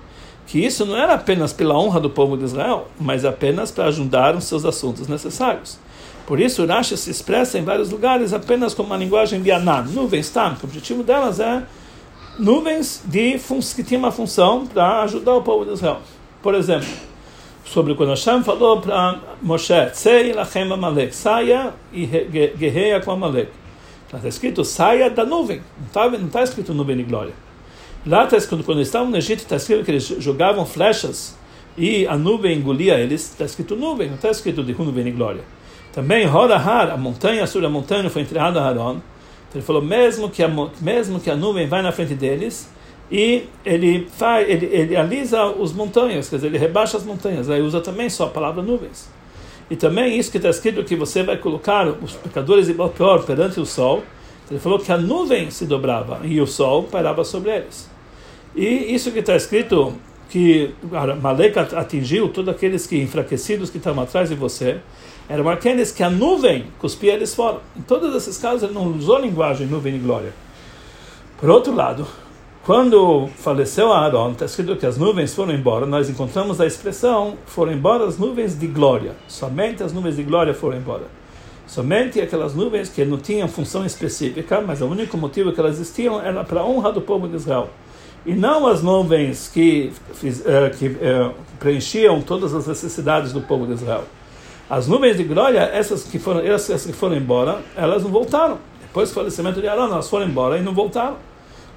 que 0.47 0.57
isso 0.57 0.85
não 0.85 0.95
era 0.95 1.15
apenas 1.15 1.51
pela 1.51 1.77
honra 1.77 1.99
do 1.99 2.09
povo 2.09 2.37
de 2.37 2.45
Israel, 2.45 2.87
mas 2.97 3.25
apenas 3.25 3.69
para 3.71 3.87
ajudar 3.87 4.35
os 4.37 4.45
seus 4.45 4.63
assuntos 4.63 5.09
necessários. 5.09 5.77
Por 6.25 6.39
isso, 6.39 6.65
Rashi 6.65 6.95
se 6.95 7.11
expressa 7.11 7.59
em 7.59 7.63
vários 7.65 7.91
lugares 7.91 8.31
apenas 8.31 8.73
com 8.73 8.83
uma 8.83 8.95
linguagem 8.95 9.41
de 9.41 9.51
Anan, 9.51 9.83
nuvens, 9.83 10.29
tá? 10.29 10.55
O 10.61 10.65
objetivo 10.65 11.03
delas 11.03 11.41
é 11.41 11.63
nuvens 12.39 13.03
de 13.05 13.37
que 13.75 13.83
tinham 13.83 13.99
uma 13.99 14.11
função 14.11 14.65
para 14.65 15.01
ajudar 15.03 15.35
o 15.35 15.41
povo 15.41 15.65
de 15.65 15.73
Israel. 15.73 15.99
Por 16.41 16.55
exemplo, 16.55 16.87
sobre 17.67 17.95
quando 17.95 18.09
Hashem 18.09 18.43
falou 18.43 18.79
para 18.79 19.19
Moshe, 19.41 19.73
Tzei 19.91 20.31
lachem 20.33 20.71
Amalek, 20.71 21.13
saia 21.13 21.73
e 21.91 22.05
guerreia 22.05 23.01
com 23.01 23.11
Amalek. 23.11 23.51
Está 24.05 24.25
escrito, 24.27 24.63
saia 24.63 25.09
da 25.09 25.25
nuvem, 25.25 25.61
não 25.77 25.85
está 25.85 26.09
tá 26.31 26.43
escrito 26.43 26.73
nuvem 26.73 26.95
de 26.95 27.03
glória. 27.03 27.33
Lá 28.05 28.23
está 28.23 28.37
escrito, 28.37 28.63
quando 28.63 28.81
estavam 28.81 29.09
no 29.09 29.17
Egito, 29.17 29.39
está 29.39 29.57
escrito 29.57 29.83
que 29.83 29.91
eles 29.91 30.05
jogavam 30.19 30.65
flechas 30.65 31.37
e 31.77 32.07
a 32.07 32.15
nuvem 32.15 32.57
engolia 32.57 32.97
eles, 32.97 33.31
está 33.31 33.43
escrito 33.43 33.75
nuvem, 33.75 34.07
não 34.07 34.15
está 34.15 34.31
escrito 34.31 34.63
de 34.63 34.73
nuvem 34.73 35.03
de 35.03 35.11
glória. 35.11 35.41
Também 35.91 36.25
Horahar, 36.25 36.89
a 36.89 36.97
montanha, 36.97 37.45
sobre 37.45 37.67
a 37.67 37.69
montanha 37.69 38.09
foi 38.09 38.21
enterrado 38.21 38.59
a 38.59 38.63
Aaron. 38.63 39.01
Então 39.49 39.55
ele 39.55 39.61
falou, 39.61 39.81
mesmo 39.81 40.29
que, 40.29 40.41
a, 40.41 40.49
mesmo 40.79 41.19
que 41.19 41.29
a 41.29 41.35
nuvem 41.35 41.67
vai 41.67 41.81
na 41.81 41.91
frente 41.91 42.13
deles, 42.13 42.69
e 43.11 43.45
ele 43.65 44.07
faz, 44.11 44.47
ele, 44.49 44.65
ele 44.65 44.95
alisa 44.95 45.45
os 45.45 45.71
montanhas, 45.71 46.29
quer 46.29 46.37
dizer, 46.37 46.47
ele 46.47 46.57
rebaixa 46.57 46.97
as 46.97 47.03
montanhas. 47.03 47.49
Aí 47.49 47.61
usa 47.61 47.79
também 47.79 48.09
só 48.09 48.25
a 48.25 48.29
palavra 48.29 48.61
nuvens. 48.61 49.09
E 49.69 49.75
também 49.75 50.17
isso 50.17 50.31
que 50.31 50.37
está 50.37 50.49
escrito 50.49 50.83
que 50.83 50.95
você 50.95 51.23
vai 51.23 51.37
colocar 51.37 51.87
os 51.87 52.13
pecadores 52.13 52.67
de 52.67 52.73
Balpeor 52.73 53.23
perante 53.23 53.59
o 53.59 53.65
sol. 53.65 54.03
Ele 54.49 54.59
falou 54.59 54.79
que 54.79 54.91
a 54.91 54.97
nuvem 54.97 55.49
se 55.51 55.65
dobrava 55.65 56.21
e 56.23 56.39
o 56.39 56.47
sol 56.47 56.83
parava 56.83 57.23
sobre 57.23 57.51
eles. 57.51 57.89
E 58.55 58.65
isso 58.65 59.11
que 59.11 59.19
está 59.19 59.35
escrito 59.35 59.93
que 60.29 60.73
Malek 61.21 61.57
atingiu 61.59 62.29
todos 62.29 62.53
aqueles 62.53 62.85
que 62.85 62.97
enfraquecidos 62.97 63.69
que 63.69 63.77
estavam 63.77 64.03
atrás 64.03 64.29
de 64.29 64.35
você, 64.35 64.79
eram 65.29 65.49
aqueles 65.49 65.91
que 65.91 66.03
a 66.03 66.09
nuvem 66.09 66.65
cuspia 66.79 67.13
eles 67.13 67.33
fora. 67.33 67.59
Em 67.75 67.81
todos 67.81 68.15
esses 68.15 68.37
casos 68.37 68.63
ele 68.63 68.73
não 68.73 68.87
usou 68.93 69.17
a 69.17 69.19
linguagem 69.19 69.67
nuvem 69.67 69.93
de 69.93 69.99
glória. 69.99 70.33
Por 71.39 71.49
outro 71.49 71.73
lado, 71.73 72.07
quando 72.67 73.29
faleceu 73.37 73.93
Aaron, 73.93 74.33
está 74.33 74.43
escrito 74.43 74.75
que 74.75 74.85
as 74.85 74.97
nuvens 74.97 75.33
foram 75.33 75.53
embora, 75.53 75.85
nós 75.85 76.09
encontramos 76.09 76.59
a 76.59 76.65
expressão 76.65 77.37
foram 77.45 77.71
embora 77.71 78.05
as 78.05 78.17
nuvens 78.17 78.59
de 78.59 78.67
glória. 78.67 79.13
Somente 79.25 79.81
as 79.83 79.93
nuvens 79.93 80.17
de 80.17 80.23
glória 80.23 80.53
foram 80.53 80.77
embora. 80.77 81.03
Somente 81.65 82.19
aquelas 82.19 82.53
nuvens 82.53 82.89
que 82.89 83.05
não 83.05 83.19
tinham 83.19 83.47
função 83.47 83.85
específica, 83.85 84.59
mas 84.59 84.81
o 84.81 84.85
único 84.85 85.17
motivo 85.17 85.53
que 85.53 85.61
elas 85.61 85.75
existiam 85.75 86.19
era 86.19 86.43
para 86.43 86.59
a 86.59 86.65
honra 86.65 86.91
do 86.91 86.99
povo 86.99 87.25
de 87.25 87.37
Israel. 87.37 87.69
E 88.25 88.33
não 88.33 88.67
as 88.67 88.83
nuvens 88.83 89.47
que, 89.47 89.93
uh, 90.11 90.77
que 90.77 90.87
uh, 90.87 91.33
preenchiam 91.59 92.21
todas 92.21 92.53
as 92.53 92.67
necessidades 92.67 93.31
do 93.31 93.39
povo 93.39 93.65
de 93.65 93.75
Israel. 93.75 94.03
As 94.69 94.89
nuvens 94.89 95.15
de 95.15 95.23
glória, 95.23 95.59
essas 95.59 96.03
que 96.03 96.19
foram, 96.19 96.41
essas 96.41 96.85
que 96.85 96.91
foram 96.91 97.15
embora, 97.15 97.61
elas 97.77 98.03
não 98.03 98.11
voltaram. 98.11 98.57
Depois 98.81 99.07
do 99.07 99.15
falecimento 99.15 99.61
de 99.61 99.69
Arão, 99.69 99.85
elas 99.85 100.09
foram 100.09 100.25
embora 100.25 100.57
e 100.57 100.61
não 100.61 100.73
voltaram, 100.73 101.15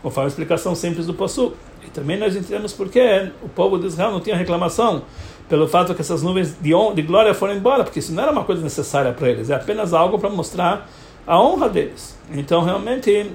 conforme 0.02 0.26
a 0.26 0.28
explicação 0.28 0.74
simples 0.74 1.06
do 1.06 1.14
Possu. 1.14 1.54
E 1.86 1.90
também 1.90 2.18
nós 2.18 2.36
entendemos 2.36 2.72
por 2.72 2.88
que 2.88 3.30
o 3.42 3.48
povo 3.48 3.78
de 3.78 3.86
Israel 3.86 4.12
não 4.12 4.20
tinha 4.20 4.36
reclamação 4.36 5.02
pelo 5.48 5.66
fato 5.66 5.94
que 5.94 6.00
essas 6.00 6.22
nuvens 6.22 6.56
de, 6.60 6.70
de 6.94 7.02
glória 7.02 7.34
foram 7.34 7.54
embora, 7.54 7.82
porque 7.82 7.98
isso 7.98 8.12
não 8.12 8.22
era 8.22 8.30
uma 8.30 8.44
coisa 8.44 8.62
necessária 8.62 9.12
para 9.12 9.28
eles, 9.28 9.50
é 9.50 9.54
apenas 9.54 9.92
algo 9.92 10.16
para 10.16 10.30
mostrar 10.30 10.88
a 11.26 11.40
honra 11.40 11.68
deles. 11.68 12.16
Então, 12.32 12.62
realmente, 12.62 13.30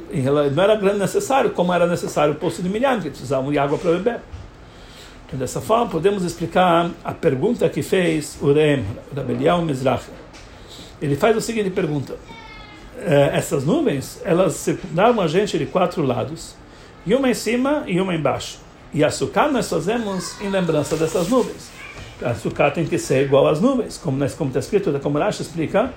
não 0.54 0.63
era 0.63 0.75
grande 0.75 0.99
necessário, 0.99 1.51
como 1.51 1.73
era 1.73 1.86
necessário 1.86 2.34
o 2.34 2.38
poço 2.38 2.63
de 2.63 2.69
Miriam, 2.69 2.99
que 3.01 3.10
precisavam 3.10 3.51
de 3.51 3.60
água 3.60 3.78
para 3.78 3.91
beber. 3.91 4.21
Então, 5.28 5.38
dessa 5.38 5.60
forma, 5.60 5.88
podemos 5.88 6.23
explicar 6.23 6.89
a 7.04 7.12
pergunta 7.12 7.67
que 7.67 7.82
fez 7.82 8.38
Urem, 8.41 8.86
Rabelial 9.15 9.62
Mizrahi. 9.62 9.99
Ele 11.01 11.15
faz 11.15 11.36
a 11.36 11.41
seguinte 11.41 11.69
pergunta. 11.69 12.15
Eh, 12.99 13.31
essas 13.34 13.65
nuvens, 13.65 14.21
elas 14.23 14.53
circundavam 14.53 15.23
a 15.23 15.27
gente 15.27 15.58
de 15.58 15.65
quatro 15.65 16.03
lados, 16.03 16.55
e 17.05 17.13
uma 17.13 17.29
em 17.29 17.34
cima 17.34 17.84
e 17.88 17.99
uma 17.99 18.15
embaixo. 18.15 18.60
E 18.93 19.03
açúcar 19.03 19.51
nós 19.51 19.69
fazemos 19.69 20.39
em 20.41 20.49
lembrança 20.49 20.95
dessas 20.95 21.27
nuvens. 21.27 21.69
A 22.21 22.29
açúcar 22.29 22.71
tem 22.71 22.86
que 22.86 22.97
ser 22.97 23.25
igual 23.25 23.47
às 23.47 23.60
nuvens, 23.60 23.97
como 23.97 24.23
está 24.23 24.60
escrito, 24.60 24.97
como 25.01 25.19
Rashi 25.19 25.41
explica, 25.41 25.93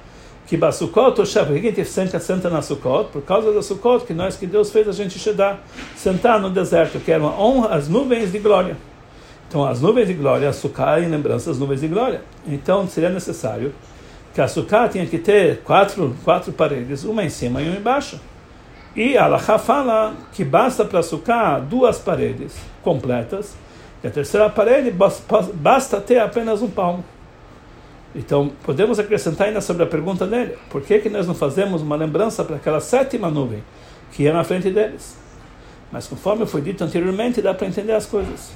que 0.49 0.57
Basukot, 0.57 1.15
por 1.15 1.61
que 1.61 1.81
a 1.81 1.85
senta, 1.85 2.19
senta 2.19 2.49
na 2.49 2.63
Sukkot? 2.63 3.11
Por 3.13 3.23
causa 3.23 3.53
da 3.53 3.63
Sukkot, 3.63 4.07
que 4.07 4.15
nós, 4.15 4.35
que 4.35 4.47
Deus 4.47 4.71
fez 4.71 4.89
a 4.89 4.93
gente 4.93 5.19
chegar, 5.19 5.63
sentar 5.95 6.41
no 6.41 6.49
deserto, 6.49 6.99
que 6.99 7.13
era 7.13 7.23
uma 7.23 7.39
honra, 7.39 7.75
as 7.75 7.87
nuvens 7.87 8.33
de 8.33 8.39
glória. 8.39 8.75
Então, 9.47 9.65
as 9.65 9.81
nuvens 9.81 10.09
de 10.09 10.15
glória, 10.15 10.49
açúcar 10.49 11.03
em 11.03 11.09
lembrança 11.09 11.51
das 11.51 11.59
nuvens 11.59 11.83
de 11.83 11.89
glória. 11.89 12.23
Então, 12.47 12.89
seria 12.89 13.11
necessário 13.11 13.75
que 14.39 14.43
a 14.43 14.45
açúcar 14.45 14.89
tinha 14.89 15.05
que 15.05 15.19
ter 15.19 15.63
quatro, 15.65 16.15
quatro 16.23 16.53
paredes, 16.53 17.03
uma 17.03 17.25
em 17.25 17.29
cima 17.29 17.61
e 17.61 17.69
uma 17.69 17.77
embaixo. 17.77 18.21
E 18.95 19.19
a 19.19 19.25
Alaha 19.25 19.59
fala 19.59 20.15
que 20.33 20.45
basta 20.45 20.85
para 20.85 21.01
açúcar 21.01 21.59
duas 21.59 21.99
paredes 21.99 22.55
completas, 22.81 23.57
e 24.01 24.07
a 24.07 24.11
terceira 24.13 24.49
parede 24.49 24.95
basta 25.55 26.01
ter 26.01 26.21
apenas 26.21 26.63
um 26.63 26.71
palmo. 26.71 27.05
Então, 28.15 28.53
podemos 28.63 29.01
acrescentar 29.01 29.49
ainda 29.49 29.61
sobre 29.61 29.83
a 29.83 29.87
pergunta 29.87 30.25
dele: 30.25 30.57
por 30.71 30.83
que, 30.83 31.01
que 31.01 31.09
nós 31.09 31.27
não 31.27 31.35
fazemos 31.35 31.83
uma 31.83 31.97
lembrança 31.97 32.45
para 32.45 32.55
aquela 32.55 32.79
sétima 32.79 33.29
nuvem 33.29 33.65
que 34.13 34.23
ia 34.23 34.33
na 34.33 34.45
frente 34.45 34.71
deles? 34.71 35.17
Mas, 35.91 36.07
conforme 36.07 36.47
foi 36.47 36.61
dito 36.61 36.85
anteriormente, 36.85 37.43
dá 37.43 37.53
para 37.53 37.67
entender 37.67 37.93
as 37.93 38.07
coisas. 38.07 38.53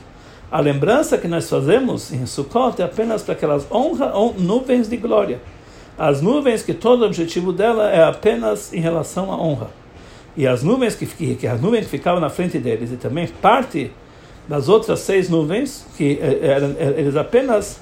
A 0.48 0.60
lembrança 0.60 1.18
que 1.18 1.26
nós 1.26 1.50
fazemos 1.50 2.12
em 2.12 2.24
Sukkot 2.24 2.80
é 2.80 2.84
apenas 2.84 3.22
para 3.22 3.34
aquelas 3.34 3.66
honra, 3.68 4.12
nuvens 4.38 4.88
de 4.88 4.96
glória. 4.96 5.40
As 5.98 6.22
nuvens 6.22 6.62
que 6.62 6.72
todo 6.72 7.02
o 7.02 7.06
objetivo 7.06 7.52
dela 7.52 7.90
é 7.90 8.02
apenas 8.02 8.72
em 8.72 8.80
relação 8.80 9.30
à 9.30 9.36
honra. 9.36 9.70
E 10.36 10.46
as 10.46 10.62
nuvens 10.62 10.94
que, 10.94 11.06
que, 11.06 11.34
que 11.34 11.46
as 11.46 11.60
nuvens 11.60 11.84
que 11.84 11.90
ficavam 11.90 12.20
na 12.20 12.30
frente 12.30 12.58
deles 12.58 12.90
e 12.90 12.96
também 12.96 13.26
parte 13.26 13.90
das 14.48 14.68
outras 14.68 15.00
seis 15.00 15.28
nuvens 15.28 15.86
que 15.96 16.18
eh, 16.20 16.38
eram, 16.42 16.74
eh, 16.78 16.94
eles 16.96 17.16
apenas 17.16 17.80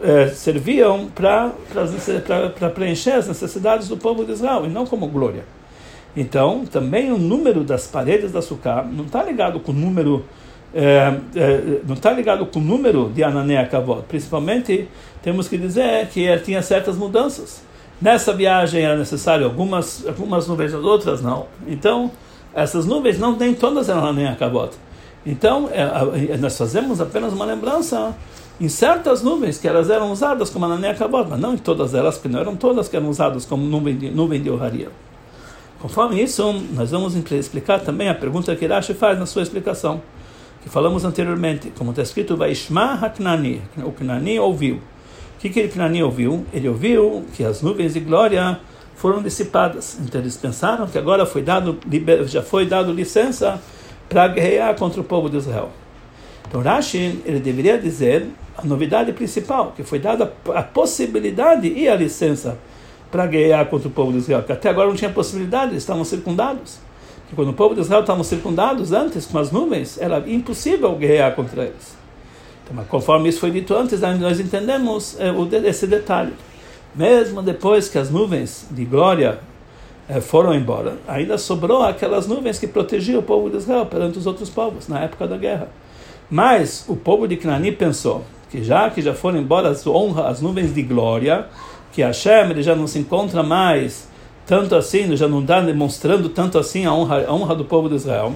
eh, 0.00 0.28
serviam 0.28 1.08
para 1.14 2.70
preencher 2.70 3.12
as 3.12 3.28
necessidades 3.28 3.88
do 3.88 3.96
povo 3.96 4.24
de 4.24 4.32
Israel 4.32 4.64
e 4.64 4.68
não 4.68 4.86
como 4.86 5.06
glória. 5.08 5.44
Então, 6.16 6.64
também 6.64 7.12
o 7.12 7.18
número 7.18 7.62
das 7.62 7.86
paredes 7.86 8.32
da 8.32 8.40
Sukkah 8.40 8.82
não 8.82 9.04
está 9.04 9.22
ligado 9.22 9.60
com 9.60 9.72
o 9.72 9.74
número 9.74 10.24
é, 10.74 11.14
é, 11.34 11.80
não 11.86 11.94
está 11.94 12.12
ligado 12.12 12.44
com 12.46 12.58
o 12.58 12.62
número 12.62 13.10
de 13.14 13.24
Anané 13.24 13.64
Kavod. 13.66 14.02
Principalmente, 14.08 14.88
temos 15.22 15.48
que 15.48 15.56
dizer 15.56 16.08
que 16.08 16.36
tinha 16.38 16.62
certas 16.62 16.96
mudanças. 16.96 17.62
Nessa 18.00 18.32
viagem 18.32 18.84
era 18.84 18.96
necessário 18.96 19.44
algumas, 19.44 20.06
algumas 20.06 20.46
nuvens, 20.46 20.72
as 20.72 20.84
outras 20.84 21.20
não. 21.20 21.46
Então, 21.66 22.10
essas 22.54 22.86
nuvens 22.86 23.18
não 23.18 23.36
nem 23.36 23.54
todas 23.54 23.88
eram 23.88 24.06
Anané. 24.06 24.36
Então, 25.26 25.68
é, 25.72 26.36
nós 26.36 26.56
fazemos 26.56 27.00
apenas 27.00 27.32
uma 27.32 27.44
lembrança 27.44 28.14
em 28.60 28.68
certas 28.68 29.22
nuvens 29.22 29.58
que 29.58 29.68
elas 29.68 29.88
eram 29.88 30.10
usadas 30.10 30.50
como 30.50 30.64
Anané 30.64 30.94
Kavod, 30.94 31.30
mas 31.30 31.40
não 31.40 31.54
em 31.54 31.58
todas 31.58 31.94
elas, 31.94 32.16
porque 32.16 32.28
não 32.28 32.40
eram 32.40 32.56
todas 32.56 32.88
que 32.88 32.96
eram 32.96 33.08
usadas 33.08 33.44
como 33.44 33.64
nuvem 33.64 33.96
de, 33.96 34.10
nuvem 34.10 34.42
de 34.42 34.50
Oharia. 34.50 34.88
Conforme 35.80 36.20
isso, 36.20 36.52
nós 36.72 36.90
vamos 36.90 37.14
explicar 37.14 37.80
também 37.80 38.08
a 38.08 38.14
pergunta 38.14 38.54
que 38.56 38.66
Rashi 38.66 38.94
faz 38.94 39.16
na 39.16 39.26
sua 39.26 39.42
explicação, 39.42 40.02
que 40.62 40.68
falamos 40.68 41.04
anteriormente, 41.04 41.72
como 41.76 41.90
está 41.90 42.02
escrito, 42.02 42.36
Vaishma 42.36 42.94
Haknani, 42.94 43.62
o 43.78 43.92
Knani 43.92 44.38
ouviu. 44.38 44.76
O 44.76 45.40
que, 45.40 45.50
que 45.50 45.62
o 45.62 45.68
Knani 45.68 46.02
ouviu? 46.02 46.44
Ele 46.52 46.68
ouviu 46.68 47.24
que 47.34 47.44
as 47.44 47.62
nuvens 47.62 47.94
de 47.94 48.00
glória 48.00 48.58
foram 48.96 49.22
dissipadas. 49.22 49.98
Então 50.00 50.20
eles 50.20 50.36
pensaram 50.36 50.86
que 50.88 50.98
agora 50.98 51.24
foi 51.24 51.42
dado, 51.42 51.78
já 52.26 52.42
foi 52.42 52.66
dado 52.66 52.92
licença 52.92 53.60
para 54.08 54.26
guerrear 54.26 54.74
contra 54.76 55.00
o 55.00 55.04
povo 55.04 55.30
de 55.30 55.36
Israel. 55.36 55.70
Então 56.48 56.60
Rashi, 56.60 57.20
ele 57.24 57.38
deveria 57.38 57.78
dizer 57.78 58.26
a 58.56 58.64
novidade 58.64 59.12
principal, 59.12 59.72
que 59.76 59.84
foi 59.84 60.00
dada 60.00 60.32
a 60.52 60.62
possibilidade 60.62 61.68
e 61.68 61.88
a 61.88 61.94
licença 61.94 62.58
para 63.10 63.26
guerrear 63.26 63.66
contra 63.66 63.86
o 63.86 63.90
povo 63.90 64.10
de 64.12 64.18
Israel, 64.18 64.42
que 64.42 64.52
até 64.52 64.68
agora 64.68 64.88
não 64.88 64.96
tinha 64.96 65.10
possibilidade, 65.10 65.72
eles 65.72 65.82
estavam 65.82 66.04
circundados. 66.04 66.80
E 67.30 67.34
quando 67.34 67.50
o 67.50 67.54
povo 67.54 67.74
de 67.74 67.80
Israel 67.80 68.00
estava 68.00 68.24
circundados 68.24 68.92
antes 68.92 69.26
com 69.26 69.38
as 69.38 69.52
nuvens, 69.52 69.98
era 70.00 70.22
impossível 70.26 70.94
guerrear 70.96 71.34
contra 71.34 71.64
eles. 71.64 71.96
Então, 72.64 72.84
conforme 72.84 73.28
isso 73.28 73.40
foi 73.40 73.50
dito 73.50 73.74
antes, 73.74 74.00
nós 74.00 74.40
entendemos 74.40 75.18
é, 75.18 75.30
esse 75.66 75.86
detalhe. 75.86 76.32
Mesmo 76.94 77.42
depois 77.42 77.88
que 77.88 77.98
as 77.98 78.10
nuvens 78.10 78.66
de 78.70 78.84
glória 78.84 79.38
é, 80.08 80.20
foram 80.20 80.54
embora, 80.54 80.96
ainda 81.06 81.36
sobrou 81.36 81.82
aquelas 81.82 82.26
nuvens 82.26 82.58
que 82.58 82.66
protegiam 82.66 83.20
o 83.20 83.22
povo 83.22 83.50
de 83.50 83.58
Israel 83.58 83.86
perante 83.86 84.18
os 84.18 84.26
outros 84.26 84.48
povos 84.48 84.88
na 84.88 85.00
época 85.00 85.26
da 85.26 85.36
guerra. 85.36 85.68
Mas 86.30 86.84
o 86.88 86.96
povo 86.96 87.28
de 87.28 87.36
Canaani 87.36 87.72
pensou 87.72 88.24
que 88.50 88.64
já 88.64 88.88
que 88.88 89.02
já 89.02 89.14
foram 89.14 89.38
embora 89.38 89.68
as 89.68 89.86
honras, 89.86 90.26
as 90.26 90.40
nuvens 90.40 90.74
de 90.74 90.82
glória, 90.82 91.46
que 91.92 92.02
Hashem 92.02 92.50
ele 92.50 92.62
já 92.62 92.74
não 92.74 92.86
se 92.86 92.98
encontra 92.98 93.42
mais 93.42 94.07
tanto 94.48 94.74
assim, 94.74 95.14
já 95.14 95.28
não 95.28 95.42
está 95.42 95.60
demonstrando 95.60 96.30
tanto 96.30 96.58
assim 96.58 96.86
a 96.86 96.94
honra, 96.94 97.26
a 97.26 97.34
honra 97.34 97.54
do 97.54 97.66
povo 97.66 97.86
de 97.86 97.96
Israel. 97.96 98.34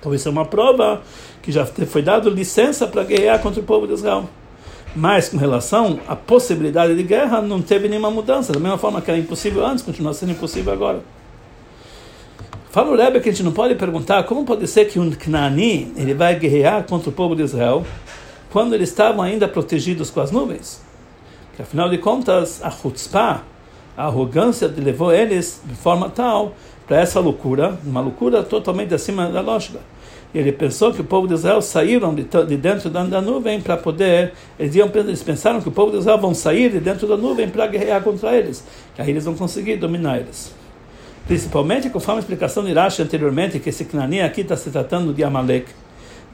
Então 0.00 0.12
isso 0.12 0.26
é 0.26 0.32
uma 0.32 0.44
prova 0.44 1.00
que 1.40 1.52
já 1.52 1.64
foi 1.64 2.02
dado 2.02 2.28
licença 2.28 2.88
para 2.88 3.04
guerrear 3.04 3.38
contra 3.38 3.60
o 3.60 3.62
povo 3.62 3.86
de 3.86 3.92
Israel. 3.92 4.28
Mas 4.96 5.28
com 5.28 5.36
relação 5.36 6.00
à 6.08 6.16
possibilidade 6.16 6.96
de 6.96 7.04
guerra, 7.04 7.40
não 7.40 7.62
teve 7.62 7.88
nenhuma 7.88 8.10
mudança. 8.10 8.52
Da 8.52 8.58
mesma 8.58 8.78
forma 8.78 9.00
que 9.00 9.12
era 9.12 9.20
impossível 9.20 9.64
antes, 9.64 9.84
continua 9.84 10.12
sendo 10.12 10.32
impossível 10.32 10.72
agora. 10.72 11.02
Fala 12.70 12.90
o 12.90 12.96
Rebbe 12.96 13.20
que 13.20 13.28
a 13.28 13.32
gente 13.32 13.44
não 13.44 13.52
pode 13.52 13.76
perguntar 13.76 14.24
como 14.24 14.44
pode 14.44 14.66
ser 14.66 14.86
que 14.86 14.98
um 14.98 15.08
Knani 15.08 15.92
ele 15.96 16.14
vai 16.14 16.36
guerrear 16.36 16.82
contra 16.82 17.10
o 17.10 17.12
povo 17.12 17.36
de 17.36 17.44
Israel 17.44 17.86
quando 18.50 18.74
eles 18.74 18.88
estavam 18.88 19.22
ainda 19.22 19.46
protegidos 19.46 20.10
com 20.10 20.20
as 20.20 20.32
nuvens. 20.32 20.82
Porque 21.46 21.62
afinal 21.62 21.88
de 21.88 21.98
contas, 21.98 22.60
a 22.60 22.72
chutzpah, 22.72 23.44
a 23.98 24.04
arrogância 24.04 24.72
levou 24.76 25.12
eles 25.12 25.60
de 25.64 25.74
forma 25.74 26.08
tal 26.08 26.54
para 26.86 27.00
essa 27.00 27.18
loucura, 27.18 27.76
uma 27.84 28.00
loucura 28.00 28.44
totalmente 28.44 28.94
acima 28.94 29.26
da 29.28 29.40
lógica. 29.40 29.80
Ele 30.32 30.52
pensou 30.52 30.92
que 30.92 31.00
o 31.00 31.04
povo 31.04 31.26
de 31.26 31.34
Israel 31.34 31.60
saíram 31.60 32.14
de, 32.14 32.22
de 32.22 32.56
dentro 32.56 32.88
da, 32.88 33.02
da 33.02 33.20
nuvem 33.20 33.60
para 33.60 33.76
poder. 33.76 34.34
Eles, 34.56 34.76
iam, 34.76 34.88
eles 34.94 35.22
pensaram 35.22 35.60
que 35.60 35.68
o 35.68 35.72
povo 35.72 35.90
de 35.90 35.98
Israel 35.98 36.18
vão 36.18 36.32
sair 36.32 36.70
de 36.70 36.78
dentro 36.78 37.08
da 37.08 37.16
nuvem 37.16 37.48
para 37.48 37.66
guerrear 37.66 38.00
contra 38.02 38.36
eles. 38.36 38.64
Que 38.94 39.02
aí 39.02 39.10
eles 39.10 39.24
vão 39.24 39.34
conseguir 39.34 39.76
dominar 39.76 40.18
eles. 40.18 40.54
Principalmente 41.26 41.90
conforme 41.90 42.18
a 42.18 42.20
explicação 42.20 42.64
de 42.64 42.72
Rashi 42.72 43.02
anteriormente, 43.02 43.58
que 43.58 43.70
esse 43.70 43.84
Knani 43.84 44.20
aqui 44.20 44.42
está 44.42 44.56
se 44.56 44.70
tratando 44.70 45.12
de 45.12 45.24
Amalek. 45.24 45.66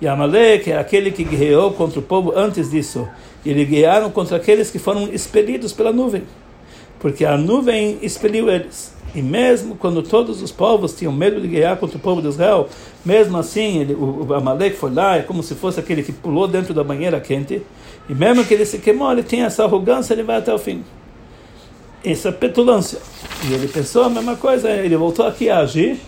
E 0.02 0.06
Amalek 0.06 0.70
é 0.70 0.76
aquele 0.76 1.10
que 1.10 1.24
guerreou 1.24 1.72
contra 1.72 1.98
o 1.98 2.02
povo 2.02 2.32
antes 2.36 2.70
disso. 2.70 3.08
E 3.42 3.50
eles 3.50 3.66
guerrearam 3.66 4.10
contra 4.10 4.36
aqueles 4.36 4.70
que 4.70 4.78
foram 4.78 5.08
expelidos 5.12 5.72
pela 5.72 5.92
nuvem. 5.92 6.24
Porque 7.04 7.26
a 7.26 7.36
nuvem 7.36 7.98
expeliu 8.00 8.48
eles. 8.48 8.94
E 9.14 9.20
mesmo 9.20 9.76
quando 9.76 10.02
todos 10.02 10.40
os 10.40 10.50
povos 10.50 10.94
tinham 10.94 11.12
medo 11.12 11.38
de 11.38 11.46
guerrear 11.46 11.76
contra 11.76 11.98
o 11.98 12.00
povo 12.00 12.22
de 12.22 12.28
Israel, 12.28 12.66
mesmo 13.04 13.36
assim 13.36 13.80
ele, 13.80 13.92
o, 13.92 14.26
o 14.26 14.34
Amalek 14.34 14.74
foi 14.74 14.90
lá, 14.90 15.16
é 15.18 15.22
como 15.22 15.42
se 15.42 15.54
fosse 15.54 15.78
aquele 15.78 16.02
que 16.02 16.12
pulou 16.12 16.48
dentro 16.48 16.72
da 16.72 16.82
banheira 16.82 17.20
quente. 17.20 17.60
E 18.08 18.14
mesmo 18.14 18.42
que 18.42 18.54
ele 18.54 18.64
se 18.64 18.78
queimou, 18.78 19.12
ele 19.12 19.22
tinha 19.22 19.44
essa 19.44 19.64
arrogância, 19.64 20.14
ele 20.14 20.22
vai 20.22 20.38
até 20.38 20.52
o 20.54 20.58
fim 20.58 20.82
essa 22.04 22.30
petulância. 22.30 22.98
E 23.48 23.54
ele 23.54 23.68
pensou 23.68 24.04
a 24.04 24.10
mesma 24.10 24.36
coisa, 24.36 24.70
ele 24.70 24.96
voltou 24.96 25.26
aqui 25.26 25.48
a 25.48 25.58
agir 25.58 25.98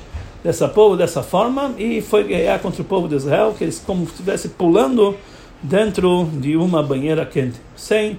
dessa 0.44 0.68
povo 0.68 0.96
dessa 0.96 1.22
forma 1.22 1.74
e 1.78 2.00
foi 2.00 2.22
guerrear 2.24 2.60
contra 2.60 2.82
o 2.82 2.84
povo 2.84 3.08
de 3.08 3.16
Israel, 3.16 3.54
que 3.56 3.64
eles 3.64 3.82
como 3.84 4.04
se 4.04 4.12
estivesse 4.12 4.50
pulando 4.50 5.16
dentro 5.62 6.28
de 6.34 6.56
uma 6.56 6.82
banheira 6.82 7.24
quente, 7.24 7.58
sem, 7.74 8.18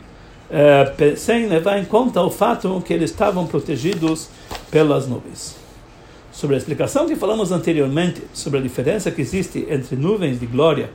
eh, 0.49 1.15
sem 1.15 1.47
levar 1.47 1.77
em 1.77 1.85
conta 1.85 2.21
o 2.21 2.29
fato 2.29 2.81
que 2.85 2.93
eles 2.93 3.11
estavam 3.11 3.45
protegidos 3.45 4.29
pelas 4.71 5.07
nuvens. 5.07 5.55
Sobre 6.31 6.55
a 6.55 6.59
explicação 6.59 7.07
que 7.07 7.15
falamos 7.15 7.51
anteriormente, 7.51 8.21
sobre 8.33 8.59
a 8.59 8.61
diferença 8.61 9.09
que 9.09 9.21
existe 9.21 9.65
entre 9.69 9.95
nuvens 9.95 10.39
de 10.39 10.45
glória 10.45 10.89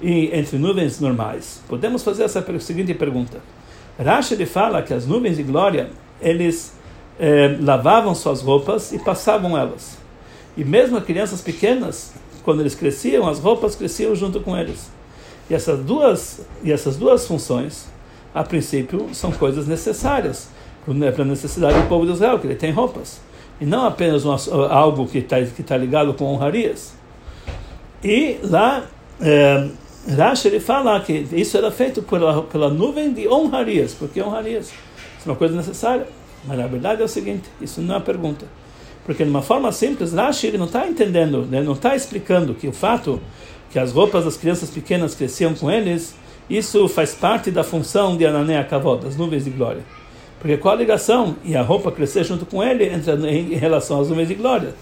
e 0.00 0.30
entre 0.32 0.58
nuvens 0.58 1.00
normais, 1.00 1.60
podemos 1.68 2.02
fazer 2.02 2.24
essa 2.24 2.44
seguinte 2.60 2.94
pergunta. 2.94 3.40
Rashi 3.98 4.44
fala 4.46 4.82
que 4.82 4.94
as 4.94 5.06
nuvens 5.06 5.36
de 5.36 5.42
glória 5.42 5.90
eles 6.20 6.74
eh, 7.18 7.56
lavavam 7.60 8.14
suas 8.14 8.42
roupas 8.42 8.92
e 8.92 8.98
passavam 8.98 9.56
elas. 9.56 9.98
E 10.56 10.64
mesmo 10.64 10.96
as 10.96 11.04
crianças 11.04 11.40
pequenas, 11.40 12.12
quando 12.44 12.60
eles 12.60 12.74
cresciam, 12.74 13.28
as 13.28 13.38
roupas 13.38 13.74
cresciam 13.74 14.14
junto 14.14 14.40
com 14.40 14.56
eles. 14.56 14.90
E 15.50 15.54
essas 15.54 15.80
duas, 15.80 16.40
e 16.62 16.72
essas 16.72 16.96
duas 16.96 17.26
funções, 17.26 17.86
a 18.36 18.44
princípio, 18.44 19.08
são 19.14 19.32
coisas 19.32 19.66
necessárias 19.66 20.50
para 20.84 21.22
a 21.22 21.26
necessidade 21.26 21.80
do 21.80 21.88
povo 21.88 22.04
de 22.04 22.12
Israel, 22.12 22.38
que 22.38 22.46
ele 22.46 22.54
tem 22.54 22.70
roupas. 22.70 23.18
E 23.58 23.64
não 23.64 23.86
apenas 23.86 24.26
uma, 24.26 24.36
algo 24.68 25.06
que 25.06 25.18
está 25.18 25.40
que 25.40 25.62
tá 25.62 25.74
ligado 25.74 26.12
com 26.12 26.26
honrarias. 26.26 26.92
E 28.04 28.38
lá, 28.42 28.84
é, 29.22 29.68
Rashi 30.14 30.48
ele 30.48 30.60
fala 30.60 31.00
que 31.00 31.26
isso 31.32 31.56
era 31.56 31.70
feito 31.70 32.02
pela, 32.02 32.42
pela 32.42 32.68
nuvem 32.68 33.10
de 33.10 33.26
honrarias, 33.26 33.94
porque 33.94 34.20
honrarias 34.20 34.66
isso 34.66 35.26
é 35.26 35.30
uma 35.30 35.36
coisa 35.36 35.56
necessária. 35.56 36.06
Mas 36.44 36.58
na 36.58 36.66
verdade 36.66 37.00
é 37.00 37.04
o 37.06 37.08
seguinte: 37.08 37.48
isso 37.58 37.80
não 37.80 37.94
é 37.94 37.96
uma 37.96 38.04
pergunta. 38.04 38.44
Porque 39.06 39.24
de 39.24 39.30
uma 39.30 39.40
forma 39.40 39.72
simples, 39.72 40.12
Rashi 40.12 40.48
ele 40.48 40.58
não 40.58 40.66
está 40.66 40.86
entendendo, 40.86 41.46
né, 41.46 41.62
não 41.62 41.72
está 41.72 41.96
explicando 41.96 42.52
que 42.52 42.68
o 42.68 42.72
fato 42.72 43.18
que 43.70 43.78
as 43.78 43.92
roupas 43.92 44.26
das 44.26 44.36
crianças 44.36 44.68
pequenas 44.68 45.14
cresciam 45.14 45.54
com 45.54 45.70
eles, 45.70 46.14
isso 46.48 46.88
faz 46.88 47.14
parte 47.14 47.50
da 47.50 47.64
função 47.64 48.16
de 48.16 48.24
Anané 48.24 48.62
Kavod, 48.64 49.04
das 49.04 49.16
nuvens 49.16 49.44
de 49.44 49.50
glória. 49.50 49.82
Porque 50.38 50.56
qual 50.56 50.74
a 50.74 50.78
ligação? 50.78 51.36
E 51.44 51.56
a 51.56 51.62
roupa 51.62 51.90
crescer 51.90 52.24
junto 52.24 52.46
com 52.46 52.62
ele 52.62 52.84
entra 52.84 53.14
em, 53.28 53.54
relação 53.54 54.00
às 54.00 54.08
nuvens 54.08 54.28
de 54.28 54.34
glória. 54.34 54.74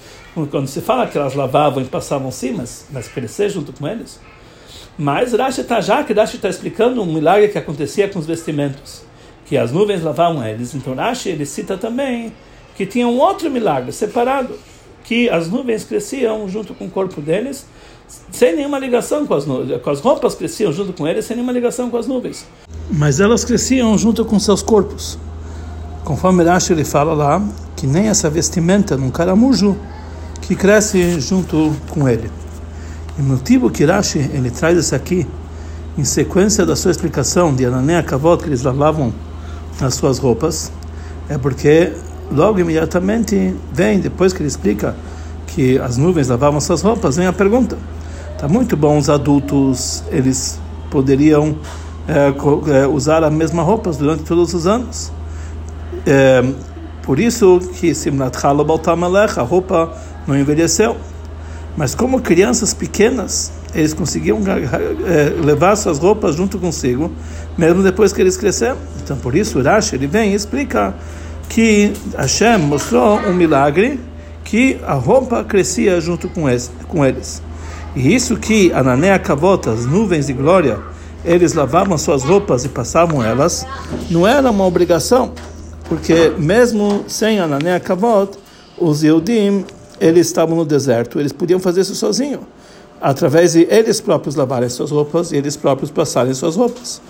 Quando 0.51 0.67
se 0.67 0.81
fala 0.81 1.07
que 1.07 1.17
elas 1.17 1.35
lavavam 1.35 1.83
e 1.83 1.87
passavam 1.87 2.31
sim, 2.31 2.53
mas, 2.53 2.87
mas 2.91 3.09
crescer 3.09 3.49
junto 3.49 3.73
com 3.73 3.87
eles. 3.87 4.21
Mas 4.99 5.33
Rashi 5.33 5.63
está 5.63 5.81
já 5.81 6.05
que 6.05 6.13
Rashi 6.13 6.37
está 6.37 6.49
explicando 6.49 7.01
um 7.03 7.07
milagre 7.07 7.49
que 7.49 7.59
acontecia 7.59 8.09
com 8.09 8.19
os 8.19 8.27
vestimentos, 8.27 9.03
que 9.47 9.57
as 9.57 9.73
nuvens 9.73 10.03
lavavam 10.03 10.47
eles. 10.47 10.75
Então 10.75 10.95
Rashi 10.95 11.31
ele 11.31 11.47
cita 11.47 11.79
também 11.79 12.33
que 12.77 12.85
tinha 12.85 13.07
um 13.07 13.19
outro 13.19 13.51
milagre 13.51 13.93
separado, 13.93 14.59
que 15.05 15.29
as 15.29 15.49
nuvens 15.49 15.85
cresciam 15.85 16.49
junto 16.49 16.75
com 16.75 16.87
o 16.87 16.91
corpo 16.91 17.21
deles, 17.21 17.67
sem 18.33 18.57
nenhuma 18.57 18.79
ligação 18.79 19.27
com 19.27 19.35
as 19.35 19.47
nuvens. 19.47 19.81
Com 19.83 19.91
as 19.91 20.01
roupas 20.01 20.35
cresciam 20.35 20.73
junto 20.73 20.93
com 20.93 21.07
eles, 21.07 21.27
sem 21.27 21.37
nenhuma 21.37 21.53
ligação 21.53 21.91
com 21.91 21.97
as 21.97 22.07
nuvens. 22.07 22.47
Mas 22.91 23.21
elas 23.21 23.45
cresciam 23.45 23.97
junto 23.97 24.25
com 24.25 24.39
seus 24.39 24.63
corpos. 24.63 25.19
Conforme 26.05 26.43
Rashi 26.43 26.73
ele 26.73 26.85
fala 26.85 27.15
lá, 27.15 27.43
que 27.77 27.87
nem 27.87 28.09
essa 28.09 28.29
vestimenta 28.29 28.97
num 28.97 29.11
caramujo 29.11 29.77
que 30.43 30.57
cresce 30.57 31.21
junto 31.21 31.73
com 31.91 32.09
ele. 32.09 32.31
E 33.19 33.23
o 33.23 33.25
motivo 33.25 33.71
que 33.71 33.85
Rashi 33.85 34.19
ele 34.19 34.51
traz 34.51 34.77
isso 34.79 34.95
aqui, 34.95 35.27
em 35.97 36.05
sequência 36.05 36.67
da 36.67 36.75
sua 36.75 36.91
explicação 36.91 37.55
de 37.55 37.65
Anané 37.65 38.03
Kavot, 38.03 38.43
que 38.43 38.49
eles 38.49 38.63
lavavam 38.63 39.13
as 39.81 39.95
suas 39.95 40.19
roupas, 40.19 40.73
é 41.29 41.39
porque 41.39 41.93
logo 42.31 42.59
imediatamente 42.59 43.55
vem, 43.73 43.99
depois 43.99 44.33
que 44.33 44.41
ele 44.41 44.49
explica 44.49 44.95
que 45.47 45.79
as 45.79 45.97
nuvens 45.97 46.29
lavavam 46.29 46.61
suas 46.61 46.83
roupas, 46.83 47.17
vem 47.17 47.27
a 47.27 47.33
pergunta. 47.33 47.77
Tá 48.39 48.49
muito 48.49 48.77
bom 48.77 48.99
os 48.99 49.09
adultos, 49.09 50.03
eles 50.11 50.61
poderiam 50.91 51.57
é, 52.09 52.87
usar 52.87 53.25
as 53.25 53.33
mesmas 53.33 53.65
roupas 53.65 53.97
durante 53.97 54.25
todos 54.25 54.53
os 54.53 54.67
anos. 54.67 55.13
É, 56.07 56.43
por 57.03 57.19
isso 57.19 57.61
que 57.75 57.95
Simnat 57.95 58.37
Halabaltamalech, 58.43 59.39
a 59.39 59.43
roupa 59.43 59.93
não 60.27 60.37
envelheceu. 60.37 60.97
Mas 61.77 61.95
como 61.95 62.21
crianças 62.21 62.73
pequenas, 62.73 63.53
eles 63.75 63.93
conseguiam 63.93 64.41
é, 64.47 65.31
levar 65.45 65.75
suas 65.77 65.99
roupas 65.99 66.37
junto 66.37 66.59
consigo, 66.59 67.11
mesmo 67.59 67.83
depois 67.83 68.13
que 68.13 68.21
eles 68.21 68.37
cresceram. 68.37 68.77
Então, 69.03 69.17
por 69.17 69.35
isso, 69.35 69.61
Rashi 69.61 69.97
ele 69.97 70.07
vem 70.07 70.33
e 70.33 70.35
explica 70.35 70.95
que 71.49 71.93
Hashem 72.17 72.59
mostrou 72.59 73.19
um 73.19 73.33
milagre 73.33 74.01
que 74.45 74.79
a 74.87 74.95
roupa 74.95 75.43
crescia 75.45 76.01
junto 76.01 76.29
com 76.29 76.49
eles. 76.49 77.43
E 77.97 78.15
isso 78.15 78.37
que 78.37 78.73
Anané 78.73 79.19
Kavot, 79.19 79.69
as 79.69 79.87
nuvens 79.87 80.27
de 80.27 80.33
glória, 80.33 80.79
eles 81.25 81.55
lavavam 81.55 81.97
suas 81.97 82.23
roupas 82.23 82.65
e 82.65 82.69
passavam 82.69 83.23
elas, 83.25 83.67
não 84.11 84.27
era 84.27 84.51
uma 84.51 84.67
obrigação, 84.67 85.33
porque 85.89 86.33
mesmo 86.37 87.05
sem 87.07 87.41
Anané 87.41 87.79
Kavot, 87.81 88.37
os 88.79 89.03
Yehudim 89.03 89.65
eles 90.01 90.27
estavam 90.27 90.57
no 90.57 90.65
deserto, 90.65 91.21
eles 91.21 91.33
podiam 91.33 91.61
fazer 91.61 91.83
isso 91.83 91.95
sozinhos, 91.95 92.43
através 93.01 93.53
de 93.53 93.67
eles 93.71 94.01
próprios 94.01 94.35
lavarem 94.35 94.69
suas 94.69 94.91
roupas 94.91 95.33
e 95.33 95.37
eles 95.37 95.57
próprios 95.57 95.91
passarem 95.91 96.35
suas 96.35 96.57
roupas. 96.57 97.01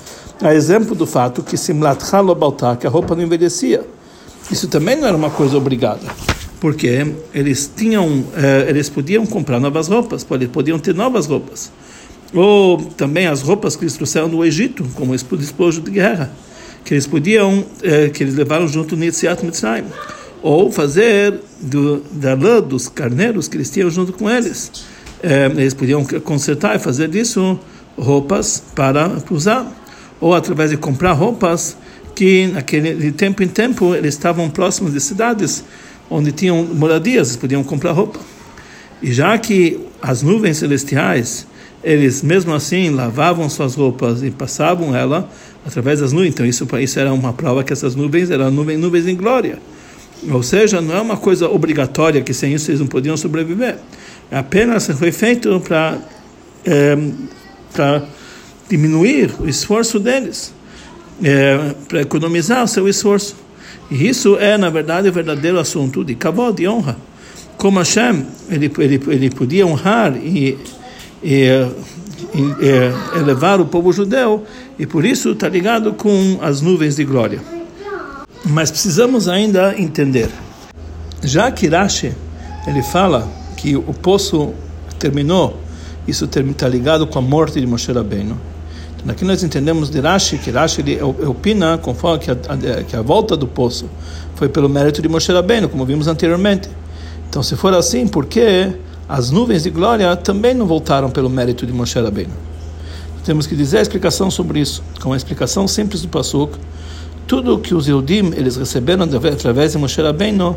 A 0.40 0.54
exemplo 0.54 0.94
do 0.94 1.06
fato 1.06 1.42
que 1.42 1.56
Simlat 1.56 2.02
Halobalta, 2.12 2.76
que 2.76 2.86
a 2.86 2.90
roupa 2.90 3.14
não 3.14 3.22
envelhecia, 3.22 3.84
isso 4.50 4.68
também 4.68 4.96
não 4.96 5.07
era 5.07 5.16
uma 5.16 5.30
coisa 5.30 5.57
obrigada, 5.57 6.07
porque 6.61 7.07
eles 7.33 7.70
tinham, 7.74 8.24
eh, 8.37 8.66
eles 8.68 8.88
podiam 8.88 9.26
comprar 9.26 9.59
novas 9.59 9.88
roupas, 9.88 10.24
podiam 10.52 10.78
ter 10.78 10.94
novas 10.94 11.26
roupas, 11.26 11.72
ou 12.33 12.78
também 12.78 13.26
as 13.26 13.42
roupas 13.42 13.76
que 13.76 13.85
eles 13.85 13.94
trouxeram 13.94 14.28
do 14.28 14.44
Egito, 14.44 14.85
como 14.94 15.16
despojo 15.16 15.80
de 15.80 15.90
guerra, 15.90 16.33
que 16.85 16.94
eles 16.94 17.07
podiam, 17.07 17.64
eh, 17.83 18.11
que 18.11 18.22
eles 18.22 18.35
levaram 18.35 18.68
junto 18.68 18.96
no 18.96 19.04
Yitziat 19.04 19.44
Mitzrayim. 19.44 19.85
Ou 20.42 20.70
fazer 20.70 21.40
do, 21.59 22.02
da 22.12 22.35
lã 22.35 22.61
dos 22.61 22.87
carneiros 22.87 23.48
que 23.48 23.57
eles 23.57 23.70
tinham 23.70 23.88
junto 23.88 24.12
com 24.12 24.28
eles. 24.28 24.70
É, 25.22 25.46
eles 25.46 25.72
podiam 25.72 26.04
consertar 26.22 26.76
e 26.76 26.78
fazer 26.78 27.09
disso 27.09 27.59
roupas 27.96 28.62
para 28.74 29.11
usar, 29.30 29.66
ou 30.20 30.35
através 30.35 30.70
de 30.70 30.76
comprar 30.76 31.12
roupas 31.12 31.78
que 32.14 32.46
naquele 32.48 32.94
de 32.94 33.12
tempo 33.12 33.42
em 33.42 33.48
tempo 33.48 33.94
eles 33.94 34.14
estavam 34.14 34.48
próximos 34.48 34.92
de 34.92 35.00
cidades 35.00 35.64
onde 36.11 36.33
tinham 36.33 36.62
moradias, 36.64 37.29
eles 37.29 37.37
podiam 37.37 37.64
comprar 37.64 37.92
roupa. 37.92 38.20
E 39.03 39.12
já 39.12 39.37
que 39.38 39.81
as 40.00 40.22
nuvens 40.22 40.59
celestiais, 40.59 41.46
eles 41.83 42.22
mesmo 42.22 42.55
assim 42.55 42.90
lavavam 42.90 43.48
suas 43.48 43.74
roupas 43.74 44.22
e 44.22 44.31
passavam 44.31 44.94
ela 44.94 45.29
através 45.66 46.00
das 46.00 46.12
nuvens, 46.12 46.31
então 46.31 46.46
isso, 46.46 46.66
isso 46.81 46.98
era 46.98 47.12
uma 47.12 47.33
prova 47.33 47.64
que 47.64 47.72
essas 47.72 47.94
nuvens 47.94 48.31
eram 48.31 48.50
nuvens, 48.50 48.79
nuvens 48.79 49.07
em 49.07 49.16
glória. 49.16 49.59
Ou 50.31 50.42
seja, 50.42 50.81
não 50.81 50.94
é 50.94 51.00
uma 51.00 51.16
coisa 51.16 51.48
obrigatória 51.48 52.22
que 52.22 52.33
sem 52.33 52.55
isso 52.55 52.70
eles 52.70 52.81
não 52.81 52.87
podiam 52.87 53.16
sobreviver. 53.16 53.77
É 54.31 54.38
apenas 54.38 54.87
foi 54.87 55.12
feito 55.12 55.61
para 55.61 55.98
é, 56.64 56.96
para 57.72 58.05
diminuir 58.68 59.35
o 59.40 59.48
esforço 59.48 59.98
deles, 59.98 60.55
é, 61.22 61.74
para 61.88 62.03
economizar 62.03 62.64
o 62.64 62.68
seu 62.68 62.88
esforço. 62.88 63.37
E 63.90 64.09
isso 64.09 64.37
é, 64.37 64.57
na 64.57 64.70
verdade, 64.70 65.09
o 65.09 65.12
verdadeiro 65.12 65.59
assunto 65.59 66.05
de 66.05 66.14
kavod, 66.14 66.57
de 66.57 66.68
honra. 66.68 66.96
Como 67.57 67.79
Hashem, 67.79 68.27
ele, 68.50 68.70
ele, 68.79 69.00
ele 69.09 69.31
podia 69.31 69.66
honrar 69.66 70.16
e, 70.16 70.59
e, 71.22 71.48
e 72.35 73.18
elevar 73.18 73.61
o 73.61 73.66
povo 73.66 73.92
judeu, 73.92 74.44
e 74.79 74.87
por 74.87 75.05
isso 75.05 75.31
está 75.31 75.48
ligado 75.48 75.92
com 75.92 76.38
as 76.42 76.61
nuvens 76.61 76.96
de 76.96 77.05
glória. 77.05 77.40
Mas 78.44 78.70
precisamos 78.70 79.29
ainda 79.29 79.74
entender. 79.79 80.29
Já 81.22 81.50
que 81.50 81.68
Rashi, 81.68 82.12
ele 82.66 82.83
fala 82.83 83.29
que 83.57 83.77
o 83.77 83.94
poço 83.94 84.53
terminou, 84.98 85.59
isso 86.07 86.27
está 86.27 86.68
ligado 86.68 87.07
com 87.07 87.18
a 87.18 87.22
morte 87.22 87.61
de 87.61 87.66
Moshe 87.66 87.90
Rabbeinu. 87.90 88.38
Aqui 89.06 89.22
nós 89.22 89.42
entendemos 89.42 89.90
de 89.90 90.00
Rashi 90.00 90.38
que 90.38 90.50
Rashi 90.50 90.80
ele 90.80 91.02
opina 91.02 91.76
conforme 91.76 92.24
que 92.24 92.30
a, 92.30 92.36
que 92.88 92.96
a 92.96 93.02
volta 93.02 93.36
do 93.36 93.46
poço 93.46 93.84
foi 94.34 94.48
pelo 94.48 94.66
mérito 94.66 95.02
de 95.02 95.08
Moshe 95.08 95.30
Rabbeinu, 95.30 95.68
como 95.68 95.84
vimos 95.84 96.08
anteriormente. 96.08 96.70
Então 97.28 97.42
se 97.42 97.54
for 97.54 97.74
assim, 97.74 98.08
por 98.08 98.24
que 98.24 98.72
as 99.06 99.30
nuvens 99.30 99.64
de 99.64 99.70
glória 99.70 100.16
também 100.16 100.54
não 100.54 100.66
voltaram 100.66 101.10
pelo 101.10 101.28
mérito 101.28 101.66
de 101.66 101.72
Moshe 101.72 102.00
Rabbeinu? 102.00 102.32
Temos 103.26 103.46
que 103.46 103.54
dizer 103.54 103.78
a 103.78 103.82
explicação 103.82 104.30
sobre 104.30 104.60
isso, 104.60 104.82
com 105.02 105.12
a 105.12 105.16
explicação 105.16 105.68
simples 105.68 106.00
do 106.00 106.08
Pasuk, 106.08 106.58
tudo 107.26 107.58
que 107.58 107.74
os 107.74 107.86
Eudim 107.88 108.32
eles 108.34 108.56
receberam 108.56 109.04
através 109.04 109.72
de 109.72 109.78
Moshe 109.78 110.00
Rabbeinu, 110.00 110.56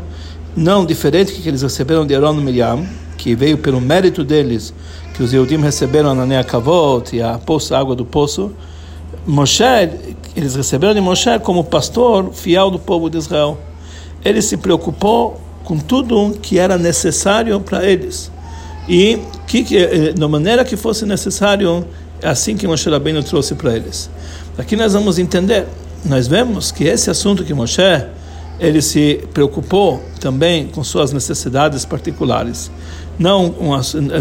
não 0.56 0.86
diferente 0.86 1.32
que 1.32 1.46
eles 1.48 1.60
receberam 1.60 2.06
de 2.06 2.14
Aaron 2.14 2.38
e 2.40 2.42
Miriam, 2.42 2.86
que 3.28 3.34
veio 3.34 3.58
pelo 3.58 3.78
mérito 3.78 4.24
deles, 4.24 4.72
que 5.12 5.22
os 5.22 5.34
Eudim 5.34 5.58
receberam 5.58 6.14
na 6.14 6.24
Nea 6.24 6.42
Kavot 6.42 7.14
e 7.14 7.20
a 7.20 7.36
poça, 7.38 7.76
a 7.76 7.78
água 7.78 7.94
do 7.94 8.06
poço, 8.06 8.52
Moshe, 9.26 9.62
eles 10.34 10.54
receberam 10.54 10.94
de 10.94 11.00
Moshe 11.02 11.38
como 11.42 11.62
pastor 11.62 12.32
fiel 12.32 12.70
do 12.70 12.78
povo 12.78 13.10
de 13.10 13.18
Israel. 13.18 13.58
Ele 14.24 14.40
se 14.40 14.56
preocupou 14.56 15.38
com 15.62 15.76
tudo 15.76 16.38
que 16.40 16.58
era 16.58 16.78
necessário 16.78 17.60
para 17.60 17.84
eles. 17.84 18.32
E 18.88 19.18
que, 19.46 19.62
que, 19.62 19.76
eh, 19.76 20.14
da 20.14 20.26
maneira 20.26 20.64
que 20.64 20.74
fosse 20.74 21.04
necessário, 21.04 21.84
é 22.22 22.28
assim 22.30 22.56
que 22.56 22.66
Moshe 22.66 22.88
Rabbeinu 22.88 23.22
trouxe 23.22 23.54
para 23.54 23.76
eles. 23.76 24.08
Aqui 24.56 24.74
nós 24.74 24.94
vamos 24.94 25.18
entender 25.18 25.66
nós 26.02 26.26
vemos 26.26 26.72
que 26.72 26.84
esse 26.84 27.10
assunto 27.10 27.44
que 27.44 27.52
Moshe 27.52 27.82
ele 28.60 28.82
se 28.82 29.24
preocupou 29.32 30.02
também 30.20 30.66
com 30.66 30.82
suas 30.82 31.12
necessidades 31.12 31.84
particulares, 31.84 32.70
não 33.18 33.54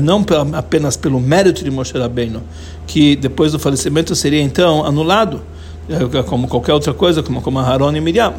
não 0.01 0.25
apenas 0.53 0.97
pelo 0.97 1.19
mérito 1.19 1.63
de 1.63 1.69
Moshe 1.69 1.97
Rabbeinu, 1.97 2.41
que 2.85 3.15
depois 3.15 3.51
do 3.51 3.59
falecimento 3.59 4.15
seria 4.15 4.41
então 4.41 4.85
anulado, 4.85 5.41
é, 5.89 6.23
como 6.23 6.47
qualquer 6.47 6.73
outra 6.73 6.93
coisa, 6.93 7.21
como, 7.21 7.41
como 7.41 7.59
Aaron 7.59 7.95
e 7.95 8.01
Miriam. 8.01 8.33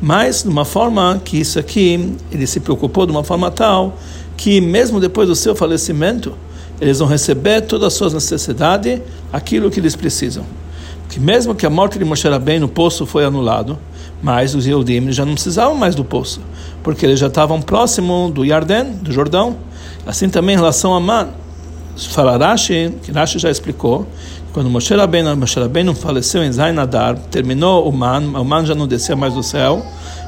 Mas 0.00 0.42
de 0.42 0.48
uma 0.48 0.64
forma 0.64 1.20
que 1.24 1.38
isso 1.38 1.58
aqui, 1.58 2.16
ele 2.30 2.46
se 2.46 2.60
preocupou 2.60 3.06
de 3.06 3.12
uma 3.12 3.22
forma 3.22 3.50
tal 3.50 3.96
que 4.36 4.60
mesmo 4.60 4.98
depois 4.98 5.28
do 5.28 5.36
seu 5.36 5.54
falecimento, 5.54 6.34
eles 6.80 6.98
vão 6.98 7.06
receber 7.06 7.60
todas 7.60 7.88
as 7.88 7.92
suas 7.92 8.12
necessidades, 8.12 9.00
aquilo 9.32 9.70
que 9.70 9.78
eles 9.78 9.94
precisam. 9.94 10.44
Que 11.08 11.20
mesmo 11.20 11.54
que 11.54 11.64
a 11.64 11.70
morte 11.70 11.98
de 11.98 12.04
Moshe 12.04 12.28
Rabbeinu 12.28 12.66
no 12.66 12.68
poço 12.68 13.06
foi 13.06 13.24
anulado, 13.24 13.78
mas 14.20 14.54
os 14.54 14.66
Yehudim 14.66 15.12
já 15.12 15.24
não 15.24 15.34
precisavam 15.34 15.76
mais 15.76 15.94
do 15.94 16.04
poço, 16.04 16.40
porque 16.82 17.06
eles 17.06 17.20
já 17.20 17.28
estavam 17.28 17.62
próximo 17.62 18.32
do 18.34 18.44
Yarden, 18.44 18.94
do 18.94 19.12
Jordão. 19.12 19.56
Assim 20.06 20.28
também 20.28 20.54
em 20.54 20.58
relação 20.58 20.94
a 20.94 21.00
Man, 21.00 21.28
fala 22.10 22.36
Rashi, 22.36 22.92
que 23.02 23.12
Rashi 23.12 23.38
já 23.38 23.50
explicou, 23.50 24.06
quando 24.52 24.68
Moshe 24.68 24.94
Rabbeinu, 24.94 25.36
Moshe 25.36 25.58
Rabbeinu 25.58 25.94
faleceu 25.94 26.42
em 26.42 26.50
Zainadar, 26.50 27.16
terminou 27.30 27.88
o 27.88 27.92
Man, 27.92 28.38
o 28.38 28.44
Man 28.44 28.66
já 28.66 28.74
não 28.74 28.86
descia 28.86 29.14
mais 29.14 29.34
do 29.34 29.42
céu, 29.42 29.84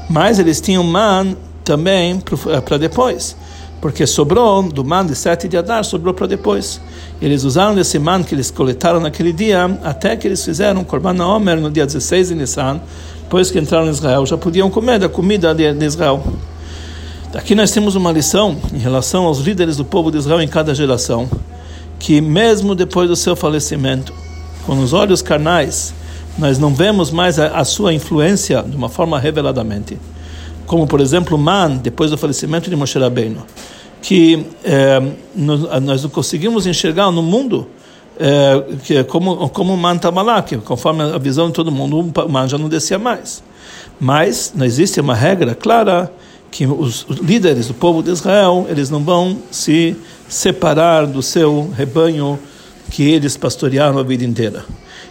mas 0.09 0.39
eles 0.39 0.61
tinham 0.61 0.83
Man 0.83 1.35
também 1.63 2.21
para 2.63 2.77
depois, 2.77 3.35
porque 3.81 4.07
sobrou 4.07 4.63
do 4.63 4.83
Man 4.85 5.05
de 5.05 5.15
sete 5.15 5.47
de 5.47 5.57
Adar, 5.57 5.83
sobrou 5.83 6.13
para 6.13 6.27
depois. 6.27 6.79
Eles 7.21 7.43
usaram 7.43 7.75
desse 7.75 7.99
man 7.99 8.23
que 8.23 8.33
eles 8.35 8.51
coletaram 8.51 8.99
naquele 8.99 9.31
dia, 9.33 9.65
até 9.83 10.15
que 10.15 10.27
eles 10.27 10.43
fizeram 10.43 10.83
Korban 10.83 11.23
Omer 11.23 11.59
no 11.59 11.69
dia 11.69 11.85
16 11.85 12.29
de 12.29 12.35
Nissan, 12.35 12.79
depois 13.23 13.51
que 13.51 13.59
entraram 13.59 13.87
em 13.87 13.89
Israel, 13.89 14.25
já 14.25 14.37
podiam 14.37 14.69
comer 14.69 14.99
da 14.99 15.09
comida 15.09 15.53
de 15.53 15.85
Israel. 15.85 16.23
Aqui 17.35 17.53
nós 17.53 17.69
temos 17.69 17.95
uma 17.95 18.13
lição 18.13 18.55
em 18.73 18.77
relação 18.77 19.25
aos 19.25 19.39
líderes 19.39 19.75
do 19.75 19.83
povo 19.83 20.09
de 20.09 20.17
Israel 20.17 20.41
em 20.41 20.47
cada 20.47 20.73
geração, 20.73 21.29
que 21.99 22.21
mesmo 22.21 22.73
depois 22.73 23.09
do 23.09 23.15
seu 23.15 23.35
falecimento, 23.35 24.13
com 24.65 24.79
os 24.79 24.93
olhos 24.93 25.21
carnais, 25.21 25.93
nós 26.37 26.57
não 26.57 26.73
vemos 26.73 27.11
mais 27.11 27.37
a, 27.37 27.47
a 27.47 27.65
sua 27.65 27.93
influência 27.93 28.63
de 28.63 28.77
uma 28.77 28.87
forma 28.87 29.19
reveladamente. 29.19 29.97
Como, 30.65 30.87
por 30.87 31.01
exemplo, 31.01 31.37
Man, 31.37 31.75
depois 31.75 32.09
do 32.09 32.17
falecimento 32.17 32.69
de 32.69 32.75
Moshe 32.77 32.97
Rabbeinu, 32.97 33.45
que 34.01 34.45
eh, 34.63 35.01
nós 35.35 36.03
não 36.03 36.09
conseguimos 36.09 36.65
enxergar 36.65 37.11
no 37.11 37.21
mundo 37.21 37.67
é, 38.17 38.63
que, 38.85 39.03
como, 39.03 39.49
como 39.49 39.73
o 39.73 39.77
man 39.77 39.95
estava 39.95 40.21
lá, 40.21 40.41
que 40.41 40.55
conforme 40.57 41.03
a 41.03 41.17
visão 41.17 41.47
de 41.47 41.53
todo 41.53 41.69
mundo, 41.69 42.13
man 42.29 42.47
já 42.47 42.57
não 42.57 42.69
descia 42.69 42.97
mais. 42.97 43.43
Mas 43.99 44.53
não 44.55 44.65
existe 44.65 45.01
uma 45.01 45.13
regra 45.13 45.53
clara 45.53 46.09
que 46.55 46.65
os, 46.65 47.05
líderes 47.21 47.67
do 47.67 47.73
povo 47.73 48.01
de 48.01 48.11
Israel 48.11 48.65
eles 48.69 48.89
não 48.89 49.03
vão 49.03 49.37
se 49.51 49.93
separar 50.29 51.05
do 51.05 51.21
seu 51.21 51.69
rebanho 51.75 52.39
que 52.89 53.03
eles 53.03 53.35
pastorearam 53.35 53.99
a 53.99 54.03
vida 54.03 54.23
inteira. 54.23 54.63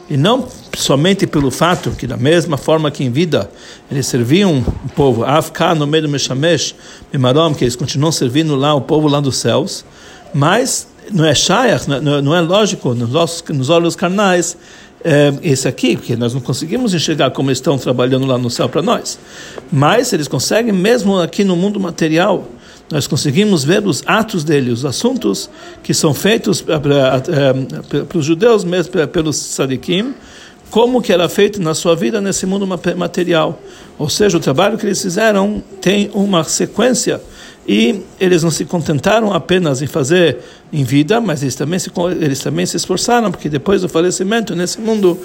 E 0.08 0.16
não 0.16 0.48
somente 0.74 1.26
pelo 1.26 1.50
fato 1.50 1.90
que, 1.90 2.06
da 2.06 2.16
mesma 2.16 2.56
forma 2.56 2.90
que 2.90 3.04
em 3.04 3.10
vida 3.10 3.50
eles 3.90 4.06
serviam 4.06 4.64
o 4.86 4.88
povo, 4.94 5.22
Afka 5.22 5.74
no 5.74 5.86
meio 5.86 6.04
do 6.04 6.08
Meshamesh, 6.08 6.74
Mimarom, 7.12 7.52
que 7.52 7.64
eles 7.64 7.76
continuam 7.76 8.10
servindo 8.10 8.56
lá 8.56 8.72
o 8.72 8.80
povo 8.80 9.06
lá 9.06 9.20
dos 9.20 9.36
céus, 9.36 9.84
mas 10.32 10.88
não 11.12 11.26
é 11.26 11.34
shayach, 11.34 11.86
não, 11.86 12.22
não 12.22 12.34
é 12.34 12.40
lógico 12.40 12.94
nos, 12.94 13.10
nossos, 13.10 13.44
nos 13.50 13.68
olhos 13.68 13.94
carnais 13.94 14.56
é, 15.04 15.32
esse 15.42 15.68
aqui, 15.68 15.96
porque 15.96 16.16
nós 16.16 16.32
não 16.32 16.40
conseguimos 16.40 16.94
enxergar 16.94 17.30
como 17.30 17.50
estão 17.50 17.76
trabalhando 17.76 18.26
lá 18.26 18.38
no 18.38 18.48
céu 18.48 18.68
para 18.68 18.80
nós. 18.80 19.18
Mas 19.70 20.12
eles 20.12 20.26
conseguem, 20.26 20.72
mesmo 20.72 21.20
aqui 21.20 21.44
no 21.44 21.54
mundo 21.54 21.78
material, 21.78 22.48
nós 22.90 23.06
conseguimos 23.06 23.64
ver 23.64 23.86
os 23.86 24.02
atos 24.06 24.42
dele, 24.42 24.70
os 24.70 24.84
assuntos 24.84 25.50
que 25.82 25.92
são 25.92 26.14
feitos 26.14 26.62
para 26.62 26.80
os 28.14 28.24
judeus, 28.24 28.64
mesmo 28.64 28.92
pelos 29.08 29.36
sadikim, 29.36 30.14
como 30.70 31.00
que 31.00 31.12
era 31.12 31.28
feito 31.28 31.60
na 31.62 31.74
sua 31.74 31.94
vida 31.94 32.20
nesse 32.20 32.46
mundo 32.46 32.66
material. 32.66 33.60
Ou 33.98 34.08
seja, 34.08 34.36
o 34.38 34.40
trabalho 34.40 34.76
que 34.76 34.86
eles 34.86 35.00
fizeram 35.00 35.62
tem 35.80 36.10
uma 36.14 36.44
sequência 36.44 37.20
e 37.66 38.02
eles 38.20 38.42
não 38.42 38.50
se 38.50 38.64
contentaram 38.64 39.32
apenas 39.32 39.80
em 39.80 39.86
fazer 39.86 40.38
em 40.72 40.84
vida, 40.84 41.20
mas 41.20 41.42
eles 41.42 41.54
também 41.54 41.78
se, 41.78 41.90
eles 42.20 42.40
também 42.40 42.66
se 42.66 42.76
esforçaram, 42.76 43.30
porque 43.30 43.48
depois 43.48 43.80
do 43.80 43.88
falecimento, 43.88 44.54
nesse 44.54 44.80
mundo, 44.80 45.18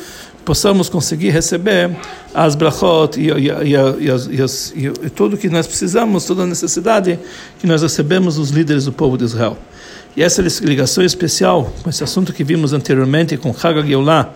possamos 0.46 0.88
conseguir 0.88 1.32
receber 1.32 1.92
as 2.34 2.56
brachot 2.56 3.20
e, 3.20 3.30
e, 3.30 3.50
e, 3.50 5.06
e, 5.06 5.10
tudo 5.10 5.38
que 5.38 5.50
nós 5.50 5.68
precisamos, 5.68 6.24
toda 6.24 6.44
a 6.44 6.46
necessidade 6.46 7.20
que 7.60 7.68
nós 7.68 7.82
recebemos 7.82 8.36
dos 8.36 8.52
líderes 8.52 8.86
do 8.86 8.94
povo 8.94 9.18
de 9.18 9.26
Israel. 9.26 9.58
E 10.16 10.24
essa 10.24 10.42
ligação 10.42 11.04
especial 11.04 11.72
com 11.84 11.90
esse 11.90 12.04
assunto 12.04 12.32
que 12.32 12.44
vimos 12.44 12.74
anteriormente 12.74 13.36
com 13.38 13.54
Chag 13.54 13.86
Geulah, 13.86 14.30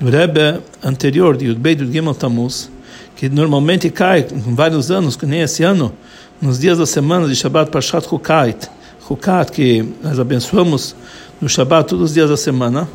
do 0.00 0.08
Rebbe 0.08 0.60
anterior, 0.82 1.36
de 1.36 1.46
Yudbei 1.46 1.74
do 1.74 2.14
Tammuz, 2.14 2.70
que 3.16 3.28
normalmente 3.28 3.90
cai 3.90 4.22
com 4.22 4.54
vários 4.54 4.90
anos, 4.92 5.16
que 5.16 5.26
nem 5.26 5.40
esse 5.40 5.64
ano, 5.64 5.92
nos 6.40 6.58
dias 6.58 6.78
da 6.78 6.86
semana 6.86 7.26
de 7.26 7.34
Shabbat 7.34 7.70
Parshat 7.70 8.08
Chukait, 8.08 8.68
Chukat, 9.06 9.50
que 9.50 9.84
nós 10.02 10.20
abençoamos 10.20 10.94
no 11.40 11.48
Shabbat 11.48 11.88
todos 11.88 12.10
os 12.10 12.14
dias 12.14 12.30
da 12.30 12.36
semana, 12.36 12.88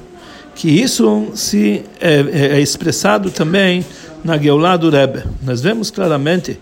que 0.55 0.69
isso 0.69 1.27
se 1.35 1.83
é, 1.99 2.21
é, 2.21 2.45
é 2.57 2.61
expressado 2.61 3.29
também 3.31 3.85
na 4.23 4.37
Geulah 4.37 4.77
do 4.77 4.89
Rebbe. 4.89 5.23
Nós 5.41 5.61
vemos 5.61 5.91
claramente 5.91 6.59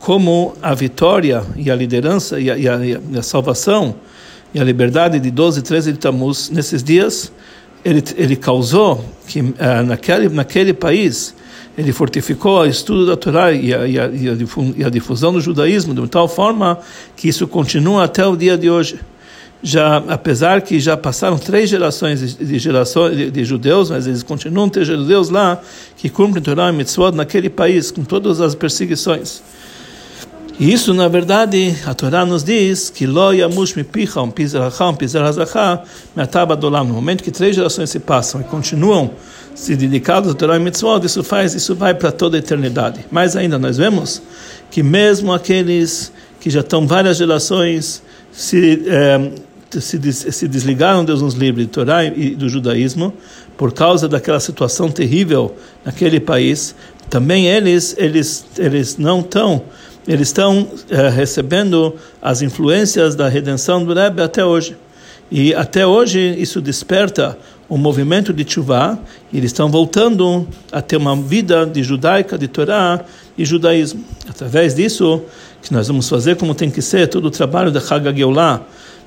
como 0.00 0.54
a 0.60 0.74
vitória 0.74 1.44
e 1.56 1.70
a 1.70 1.76
liderança 1.76 2.40
e 2.40 2.50
a, 2.50 2.58
e 2.58 2.68
a, 2.68 2.78
e 2.84 3.18
a 3.18 3.22
salvação 3.22 3.94
e 4.52 4.60
a 4.60 4.64
liberdade 4.64 5.20
de 5.20 5.30
12 5.30 5.60
e 5.60 5.62
13 5.62 5.92
de 5.92 5.98
Tammuz, 5.98 6.50
nesses 6.50 6.82
dias, 6.82 7.32
ele, 7.84 8.02
ele 8.16 8.36
causou 8.36 9.04
que 9.26 9.40
uh, 9.40 9.54
naquele, 9.84 10.28
naquele 10.28 10.72
país 10.72 11.34
ele 11.76 11.92
fortificou 11.92 12.60
o 12.60 12.66
estudo 12.66 13.06
da 13.06 13.16
Torá 13.16 13.52
e 13.52 13.74
a, 13.74 13.86
e, 13.86 13.98
a, 13.98 14.10
e 14.76 14.84
a, 14.84 14.88
difusão 14.88 15.32
do 15.32 15.40
judaísmo 15.40 15.94
de 15.94 16.08
tal 16.08 16.28
forma 16.28 16.78
que 17.16 17.28
isso 17.28 17.46
continua 17.48 18.04
até 18.04 18.26
o 18.26 18.36
dia 18.36 18.56
de 18.56 18.70
hoje. 18.70 18.98
Já, 19.62 19.96
apesar 20.08 20.60
que 20.60 20.78
já 20.78 20.94
passaram 20.94 21.38
três 21.38 21.70
gerações 21.70 22.36
de, 22.36 22.58
gerações 22.58 23.16
de, 23.16 23.30
de 23.30 23.44
judeus, 23.44 23.90
mas 23.90 24.06
eles 24.06 24.22
continuam 24.22 24.66
a 24.66 24.70
ter 24.70 24.84
judeus 24.84 25.30
lá 25.30 25.58
que 25.96 26.10
cumprem 26.10 26.42
Torá 26.42 26.68
e 26.68 26.72
Mitzvot 26.72 27.12
naquele 27.12 27.48
país 27.48 27.90
com 27.90 28.04
todas 28.04 28.42
as 28.42 28.54
perseguições. 28.54 29.42
E 30.58 30.72
isso, 30.72 30.94
na 30.94 31.08
verdade, 31.08 31.74
a 31.84 31.92
Torá 31.94 32.24
nos 32.24 32.44
diz 32.44 32.88
que 32.88 33.08
lo 33.08 33.32
yamush 33.32 33.74
mipicham 33.74 34.30
pizaracham 34.30 34.94
pizarazachá 34.94 35.82
me'atabadolam. 36.14 36.84
No 36.84 36.94
momento 36.94 37.24
que 37.24 37.32
três 37.32 37.56
gerações 37.56 37.90
se 37.90 37.98
passam 37.98 38.40
e 38.40 38.44
continuam 38.44 39.10
se 39.52 39.74
dedicados 39.74 40.30
a 40.30 40.34
Torá 40.34 40.56
e 40.56 40.60
Mitzvot, 40.60 41.04
isso 41.04 41.24
faz, 41.24 41.54
isso 41.54 41.74
vai 41.74 41.92
para 41.92 42.12
toda 42.12 42.36
a 42.36 42.38
eternidade. 42.38 43.04
Mais 43.10 43.34
ainda, 43.34 43.58
nós 43.58 43.78
vemos 43.78 44.22
que 44.70 44.80
mesmo 44.80 45.32
aqueles 45.32 46.12
que 46.38 46.48
já 46.48 46.60
estão 46.60 46.86
várias 46.86 47.16
gerações 47.16 48.00
se, 48.30 48.84
eh, 48.86 49.32
se, 49.80 50.12
se 50.12 50.46
desligaram, 50.46 51.04
Deus 51.04 51.20
nos 51.20 51.34
livre, 51.34 51.64
do 51.64 51.70
Torá 51.70 52.04
e 52.04 52.36
do 52.36 52.48
judaísmo, 52.48 53.12
por 53.56 53.72
causa 53.72 54.08
daquela 54.08 54.38
situação 54.38 54.88
terrível 54.88 55.56
naquele 55.84 56.20
país, 56.20 56.76
também 57.10 57.46
eles, 57.46 57.94
eles, 57.98 58.44
eles 58.56 58.96
não 58.98 59.20
estão 59.20 59.62
eles 60.06 60.28
estão 60.28 60.68
eh, 60.90 61.08
recebendo 61.08 61.94
as 62.20 62.42
influências 62.42 63.14
da 63.14 63.28
redenção 63.28 63.84
do 63.84 63.94
Rebbe 63.94 64.22
até 64.22 64.44
hoje. 64.44 64.76
E 65.30 65.54
até 65.54 65.86
hoje 65.86 66.20
isso 66.38 66.60
desperta 66.60 67.36
um 67.68 67.78
movimento 67.78 68.32
de 68.32 68.48
chuva, 68.48 68.98
e 69.32 69.38
eles 69.38 69.50
estão 69.50 69.70
voltando 69.70 70.46
a 70.70 70.82
ter 70.82 70.96
uma 70.96 71.16
vida 71.16 71.64
de 71.64 71.82
judaica, 71.82 72.36
de 72.36 72.46
Torá 72.46 73.00
e 73.36 73.44
judaísmo. 73.44 74.04
Através 74.28 74.74
disso, 74.74 75.22
que 75.62 75.72
nós 75.72 75.88
vamos 75.88 76.08
fazer 76.08 76.36
como 76.36 76.54
tem 76.54 76.70
que 76.70 76.82
ser 76.82 77.08
todo 77.08 77.26
o 77.26 77.30
trabalho 77.30 77.72
da 77.72 77.80
Chag 77.80 78.14
Geulah, 78.14 78.62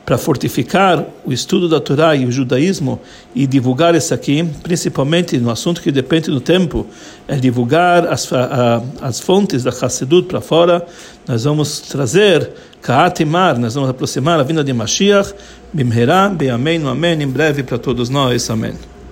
para 0.08 0.18
fortificar 0.18 1.06
o 1.26 1.34
estudo 1.34 1.68
da 1.68 1.82
Torá 1.82 2.16
e 2.16 2.26
o 2.26 2.32
judaísmo 2.32 2.98
e 3.36 3.46
divulgar 3.46 3.94
isso 3.94 4.14
aqui, 4.14 4.42
principalmente 4.64 5.38
no 5.38 5.52
assunto 5.52 5.82
que 5.82 5.92
depende 5.92 6.32
do 6.32 6.40
tempo, 6.40 6.88
é 7.28 7.36
divulgar 7.36 8.08
as, 8.08 8.32
a, 8.32 8.82
as 9.02 9.20
fontes 9.20 9.64
da 9.64 9.70
Hassedut 9.70 10.30
para 10.30 10.40
fora. 10.40 10.86
Nós 11.28 11.44
vamos 11.44 11.82
trazer 11.82 12.50
Kaat 12.82 13.26
Mar, 13.26 13.60
nós 13.60 13.74
vamos 13.74 13.90
aproximar 13.90 14.40
a 14.40 14.44
vinda 14.44 14.64
de 14.64 14.72
Mashiach, 14.72 15.34
Bimherá, 15.74 16.30
Bem 16.30 16.52
Amém, 16.52 16.80
no 16.80 16.88
Amém, 16.88 17.22
em 17.22 17.28
breve 17.28 17.62
para 17.62 17.78
todos 17.78 18.08
nós. 18.08 18.50
Amém. 18.50 18.97